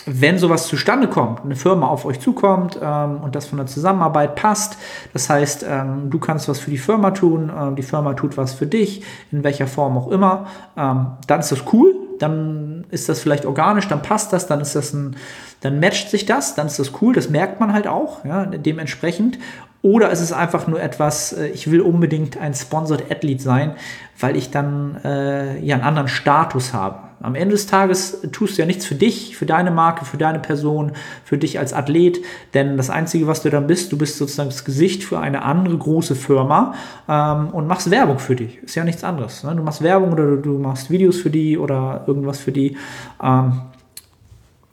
wenn 0.07 0.38
sowas 0.38 0.66
zustande 0.66 1.07
kommt, 1.07 1.45
eine 1.45 1.55
Firma 1.55 1.87
auf 1.87 2.05
euch 2.05 2.18
zukommt 2.18 2.79
ähm, 2.83 3.21
und 3.23 3.37
das 3.37 3.47
von 3.47 3.59
der 3.59 3.66
Zusammenarbeit 3.66 4.35
passt, 4.35 4.77
das 5.12 5.31
heißt, 5.31 5.64
ähm, 5.68 6.11
du 6.11 6.18
kannst 6.18 6.49
was 6.49 6.59
für 6.59 6.71
die 6.71 6.79
Firma 6.79 7.12
tun, 7.12 7.51
äh, 7.51 7.75
die 7.77 7.83
Firma 7.83 8.14
tut 8.14 8.37
was 8.37 8.53
für 8.53 8.66
dich, 8.66 9.05
in 9.31 9.45
welcher 9.45 9.66
Form 9.66 9.97
auch 9.97 10.09
immer, 10.09 10.47
ähm, 10.77 11.07
dann 11.27 11.40
ist 11.40 11.53
das 11.53 11.62
cool, 11.73 11.95
dann 12.18 12.85
ist 12.90 13.09
das 13.09 13.21
vielleicht 13.21 13.47
organisch, 13.47 13.87
dann 13.88 14.03
passt 14.03 14.33
das, 14.33 14.47
dann 14.47 14.61
ist 14.61 14.75
das 14.75 14.92
ein, 14.92 15.16
dann 15.61 15.79
matcht 15.79 16.11
sich 16.11 16.27
das, 16.27 16.55
dann 16.57 16.66
ist 16.66 16.79
das 16.79 16.92
cool, 17.01 17.14
das 17.14 17.31
merkt 17.31 17.61
man 17.61 17.73
halt 17.73 17.87
auch, 17.87 18.25
ja, 18.25 18.47
dementsprechend. 18.47 19.38
Oder 19.83 20.11
ist 20.11 20.21
es 20.21 20.33
einfach 20.33 20.68
nur 20.68 20.81
etwas, 20.81 21.33
äh, 21.33 21.49
ich 21.49 21.71
will 21.71 21.81
unbedingt 21.81 22.38
ein 22.38 22.55
Sponsored 22.55 23.11
Athlete 23.11 23.42
sein, 23.42 23.75
weil 24.18 24.37
ich 24.37 24.51
dann 24.51 24.97
äh, 25.05 25.59
ja 25.61 25.75
einen 25.75 25.85
anderen 25.85 26.09
Status 26.09 26.73
habe. 26.73 26.99
Am 27.21 27.37
Ende 27.37 27.55
des 27.55 27.66
Tages 27.66 28.21
tust 28.33 28.57
du 28.57 28.62
ja 28.62 28.66
nichts 28.66 28.85
für 28.85 28.97
dich, 28.97 29.37
für 29.37 29.47
deine 29.47 29.71
Marke, 29.71 30.05
für 30.05 30.16
deine 30.16 30.40
Person, 30.40 30.92
für 31.25 31.38
dich 31.38 31.59
als 31.59 31.73
Athlet, 31.73 32.21
denn 32.53 32.77
das 32.77 32.90
Einzige, 32.90 33.29
was 33.29 33.42
du 33.42 33.51
dann 33.51 33.68
bist, 33.68 33.92
du 33.92 33.99
bist 33.99 34.18
sozusagen 34.18 34.49
das 34.49 34.64
Gesicht 34.64 35.05
für 35.05 35.21
eine 35.21 35.42
andere 35.42 35.79
große 35.79 36.16
Firma 36.16 36.75
ähm, 37.09 37.51
und 37.51 37.68
machst 37.68 37.90
Werbung 37.92 38.18
für 38.18 38.35
dich. 38.35 38.59
Ist 38.59 38.75
ja 38.75 38.83
nichts 38.83 39.05
anderes. 39.05 39.45
Ne? 39.45 39.55
Du 39.55 39.62
machst 39.62 39.83
Werbung 39.83 40.12
oder 40.12 40.27
du, 40.27 40.37
du, 40.37 40.59
machst 40.59 40.90
Videos 40.90 41.18
für 41.18 41.31
die 41.31 41.57
oder 41.57 42.03
irgendwas 42.09 42.40
für 42.40 42.51
die. 42.51 42.77
Ähm, 43.23 43.62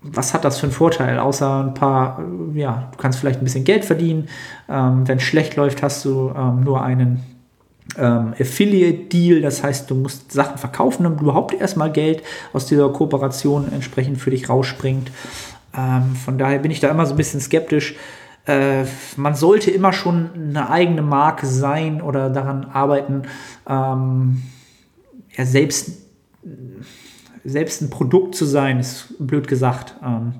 was 0.02 0.34
hat 0.34 0.46
das 0.46 0.60
für 0.60 0.66
einen 0.66 0.72
Vorteil, 0.72 1.20
außer 1.20 1.64
ein 1.64 1.74
paar, 1.74 2.24
ja, 2.54 2.90
du 2.92 2.98
kannst 2.98 3.20
vielleicht 3.20 3.42
ein 3.42 3.44
bisschen 3.44 3.66
Geld 3.66 3.84
verdienen. 3.84 4.30
Ähm, 4.70 5.08
wenn 5.08 5.18
es 5.18 5.24
schlecht 5.24 5.56
läuft, 5.56 5.84
hast 5.84 6.06
du 6.06 6.34
ähm, 6.36 6.64
nur 6.64 6.82
einen 6.84 7.24
ähm, 7.98 8.34
Affiliate-Deal, 8.40 9.42
das 9.42 9.64
heißt, 9.64 9.90
du 9.90 9.96
musst 9.96 10.32
Sachen 10.32 10.58
verkaufen, 10.58 11.04
damit 11.04 11.22
überhaupt 11.22 11.54
erstmal 11.54 11.92
Geld 11.92 12.24
aus 12.54 12.66
dieser 12.66 12.90
Kooperation 12.90 13.72
entsprechend 13.74 14.20
für 14.20 14.30
dich 14.30 14.48
rausspringt. 14.48 15.12
Ähm, 15.76 16.16
von 16.16 16.38
daher 16.38 16.60
bin 16.60 16.72
ich 16.72 16.80
da 16.80 16.90
immer 16.90 17.06
so 17.06 17.14
ein 17.14 17.18
bisschen 17.18 17.42
skeptisch. 17.42 17.96
Äh, 18.46 18.86
man 19.18 19.36
sollte 19.36 19.70
immer 19.70 19.92
schon 19.92 20.30
eine 20.34 20.70
eigene 20.70 21.02
Marke 21.02 21.46
sein 21.46 22.02
oder 22.02 22.30
daran 22.30 22.66
arbeiten, 22.66 23.24
ähm, 23.68 24.44
ja, 25.36 25.46
selbst, 25.46 25.92
selbst 27.44 27.82
ein 27.82 27.90
Produkt 27.90 28.36
zu 28.36 28.46
sein, 28.46 28.80
ist 28.80 29.14
blöd 29.20 29.48
gesagt. 29.48 29.96
Ähm, 30.04 30.34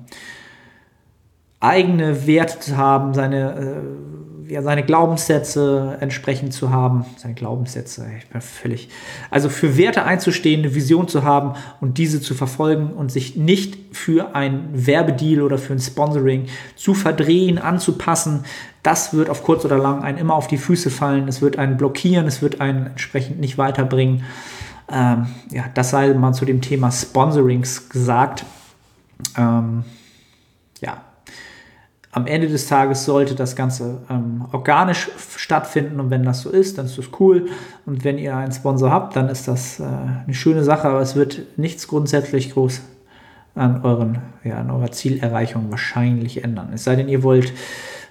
eigene 1.60 2.26
Werte 2.26 2.58
zu 2.60 2.76
haben, 2.76 3.14
seine 3.14 3.54
äh, 3.54 4.20
ja, 4.50 4.62
seine 4.62 4.82
Glaubenssätze 4.82 5.96
entsprechend 6.00 6.52
zu 6.52 6.70
haben. 6.70 7.04
Seine 7.16 7.34
Glaubenssätze, 7.34 8.06
ich 8.18 8.28
bin 8.28 8.40
völlig. 8.40 8.88
Also 9.30 9.48
für 9.48 9.76
Werte 9.76 10.04
einzustehen, 10.04 10.60
eine 10.60 10.74
Vision 10.74 11.06
zu 11.08 11.22
haben 11.22 11.54
und 11.80 11.98
diese 11.98 12.20
zu 12.20 12.34
verfolgen 12.34 12.90
und 12.90 13.12
sich 13.12 13.36
nicht 13.36 13.78
für 13.96 14.34
ein 14.34 14.68
Werbedeal 14.72 15.42
oder 15.42 15.56
für 15.56 15.72
ein 15.72 15.78
Sponsoring 15.78 16.46
zu 16.74 16.94
verdrehen, 16.94 17.58
anzupassen. 17.58 18.44
Das 18.82 19.14
wird 19.14 19.30
auf 19.30 19.44
kurz 19.44 19.64
oder 19.64 19.78
lang 19.78 20.02
einen 20.02 20.18
immer 20.18 20.34
auf 20.34 20.48
die 20.48 20.58
Füße 20.58 20.90
fallen. 20.90 21.28
Es 21.28 21.40
wird 21.40 21.58
einen 21.58 21.76
blockieren, 21.76 22.26
es 22.26 22.42
wird 22.42 22.60
einen 22.60 22.86
entsprechend 22.86 23.38
nicht 23.38 23.56
weiterbringen. 23.56 24.24
Ähm, 24.90 25.26
ja, 25.50 25.64
das 25.74 25.90
sei 25.90 26.12
mal 26.14 26.32
zu 26.32 26.44
dem 26.44 26.60
Thema 26.60 26.90
Sponsorings 26.90 27.88
gesagt. 27.88 28.44
Ähm, 29.36 29.84
ja, 30.80 31.02
am 32.12 32.26
Ende 32.26 32.48
des 32.48 32.66
Tages 32.66 33.04
sollte 33.04 33.36
das 33.36 33.54
Ganze 33.54 33.98
ähm, 34.10 34.44
organisch 34.50 35.10
stattfinden 35.36 36.00
und 36.00 36.10
wenn 36.10 36.24
das 36.24 36.40
so 36.40 36.50
ist, 36.50 36.76
dann 36.78 36.86
ist 36.86 36.98
das 36.98 37.06
cool. 37.20 37.48
Und 37.86 38.02
wenn 38.02 38.18
ihr 38.18 38.36
einen 38.36 38.52
Sponsor 38.52 38.90
habt, 38.90 39.14
dann 39.14 39.28
ist 39.28 39.46
das 39.46 39.78
äh, 39.78 39.84
eine 39.84 40.34
schöne 40.34 40.64
Sache, 40.64 40.88
aber 40.88 41.00
es 41.00 41.14
wird 41.14 41.42
nichts 41.56 41.86
grundsätzlich 41.86 42.52
groß 42.52 42.80
an, 43.54 43.82
euren, 43.84 44.18
ja, 44.42 44.58
an 44.58 44.70
eurer 44.70 44.90
Zielerreichung 44.90 45.70
wahrscheinlich 45.70 46.42
ändern. 46.42 46.70
Es 46.74 46.84
sei 46.84 46.96
denn, 46.96 47.08
ihr 47.08 47.22
wollt 47.22 47.52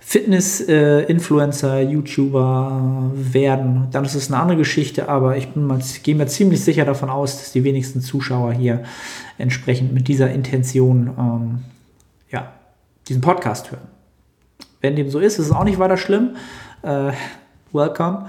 Fitness-Influencer, 0.10 1.82
YouTuber 1.82 3.12
werden, 3.13 3.89
dann 3.91 4.06
ist 4.06 4.15
es 4.15 4.32
eine 4.32 4.41
andere 4.41 4.58
Geschichte, 4.58 5.08
aber 5.08 5.38
ich 5.38 5.50
gehe 6.02 6.15
mir 6.15 6.26
ziemlich 6.26 6.63
sicher 6.63 6.84
davon 6.84 7.12
aus, 7.12 7.38
dass 7.38 7.52
die 7.52 7.63
wenigsten 7.63 8.02
Zuschauer 8.02 8.54
hier 8.54 8.82
entsprechend 9.38 9.93
mit 9.93 10.08
dieser 10.08 10.32
Intention 10.32 11.12
ähm, 11.15 11.60
ja, 12.32 12.54
diesen 13.08 13.22
Podcast 13.22 13.69
hören. 13.69 13.88
Wenn 14.82 14.95
dem 14.95 15.12
so 15.12 15.19
ist, 15.19 15.38
ist 15.38 15.45
es 15.45 15.52
auch 15.52 15.63
nicht 15.63 15.78
weiter 15.78 15.98
schlimm. 15.98 16.38
Äh, 16.82 17.12
welcome. 17.72 18.26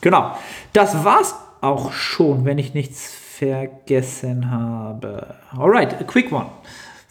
Genau. 0.00 0.38
Das 0.72 1.04
war's 1.04 1.34
auch 1.60 1.92
schon, 1.92 2.46
wenn 2.46 2.56
ich 2.56 2.72
nichts 2.72 3.12
vergessen 3.12 4.50
habe. 4.50 5.34
Alright, 5.54 6.00
a 6.00 6.04
quick 6.04 6.32
one. 6.32 6.46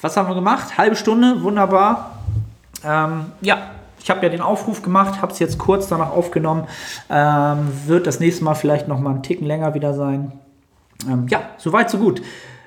Was 0.02 0.18
haben 0.18 0.28
wir 0.28 0.34
gemacht? 0.34 0.80
Halbe 0.80 0.96
Stunde, 0.96 1.44
wunderbar. 1.44 2.18
Ähm, 2.86 3.26
ja, 3.42 3.72
ich 4.02 4.10
habe 4.10 4.24
ja 4.24 4.30
den 4.30 4.42
Aufruf 4.42 4.82
gemacht, 4.82 5.22
habe 5.22 5.34
es 5.34 5.40
jetzt 5.40 5.58
kurz 5.58 5.88
danach 5.88 6.12
aufgenommen. 6.12 6.68
Ähm, 7.10 7.68
wird 7.88 8.08
das 8.08 8.20
nächste 8.20 8.44
Mal 8.44 8.56
vielleicht 8.56 8.88
noch 8.88 9.00
mal 9.00 9.12
einen 9.12 9.24
Ticken 9.24 9.46
länger 9.46 9.74
wieder 9.74 9.94
sein. 9.94 10.32
Ähm, 11.10 11.28
ja, 11.30 11.42
soweit, 11.58 11.90
so 11.90 11.98
gut. 11.98 12.22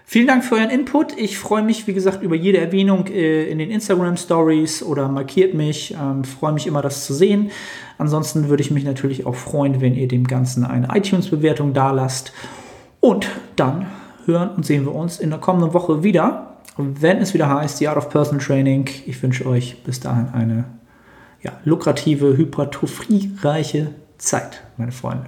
Vielen 0.04 0.26
Dank 0.26 0.44
für 0.44 0.56
euren 0.56 0.70
Input. 0.70 1.16
Ich 1.16 1.38
freue 1.38 1.62
mich, 1.62 1.86
wie 1.86 1.94
gesagt, 1.94 2.22
über 2.22 2.34
jede 2.34 2.58
Erwähnung 2.58 3.06
äh, 3.06 3.44
in 3.44 3.58
den 3.58 3.70
Instagram 3.70 4.16
Stories 4.16 4.82
oder 4.82 5.08
markiert 5.08 5.54
mich. 5.54 5.94
Ähm, 5.94 6.24
freue 6.24 6.52
mich 6.52 6.66
immer, 6.66 6.82
das 6.82 7.06
zu 7.06 7.14
sehen. 7.14 7.52
Ansonsten 7.96 8.48
würde 8.48 8.62
ich 8.62 8.72
mich 8.72 8.82
natürlich 8.82 9.24
auch 9.24 9.36
freuen, 9.36 9.80
wenn 9.80 9.94
ihr 9.94 10.08
dem 10.08 10.26
Ganzen 10.26 10.64
eine 10.64 10.88
iTunes-Bewertung 10.94 11.74
dalasst. 11.74 12.32
Und 12.98 13.28
dann 13.54 13.86
hören 14.26 14.50
und 14.56 14.66
sehen 14.66 14.84
wir 14.84 14.94
uns 14.94 15.20
in 15.20 15.30
der 15.30 15.38
kommenden 15.38 15.74
Woche 15.74 16.02
wieder, 16.02 16.49
wenn 16.80 17.18
es 17.18 17.34
wieder 17.34 17.48
heißt, 17.48 17.80
die 17.80 17.88
Art 17.88 17.96
of 17.96 18.10
Personal 18.10 18.44
Training. 18.44 18.88
Ich 19.06 19.22
wünsche 19.22 19.46
euch 19.46 19.82
bis 19.82 20.00
dahin 20.00 20.28
eine 20.28 20.64
ja, 21.42 21.52
lukrative, 21.64 22.36
hypertrophiereiche 22.36 23.94
Zeit, 24.18 24.62
meine 24.76 24.92
Freunde. 24.92 25.26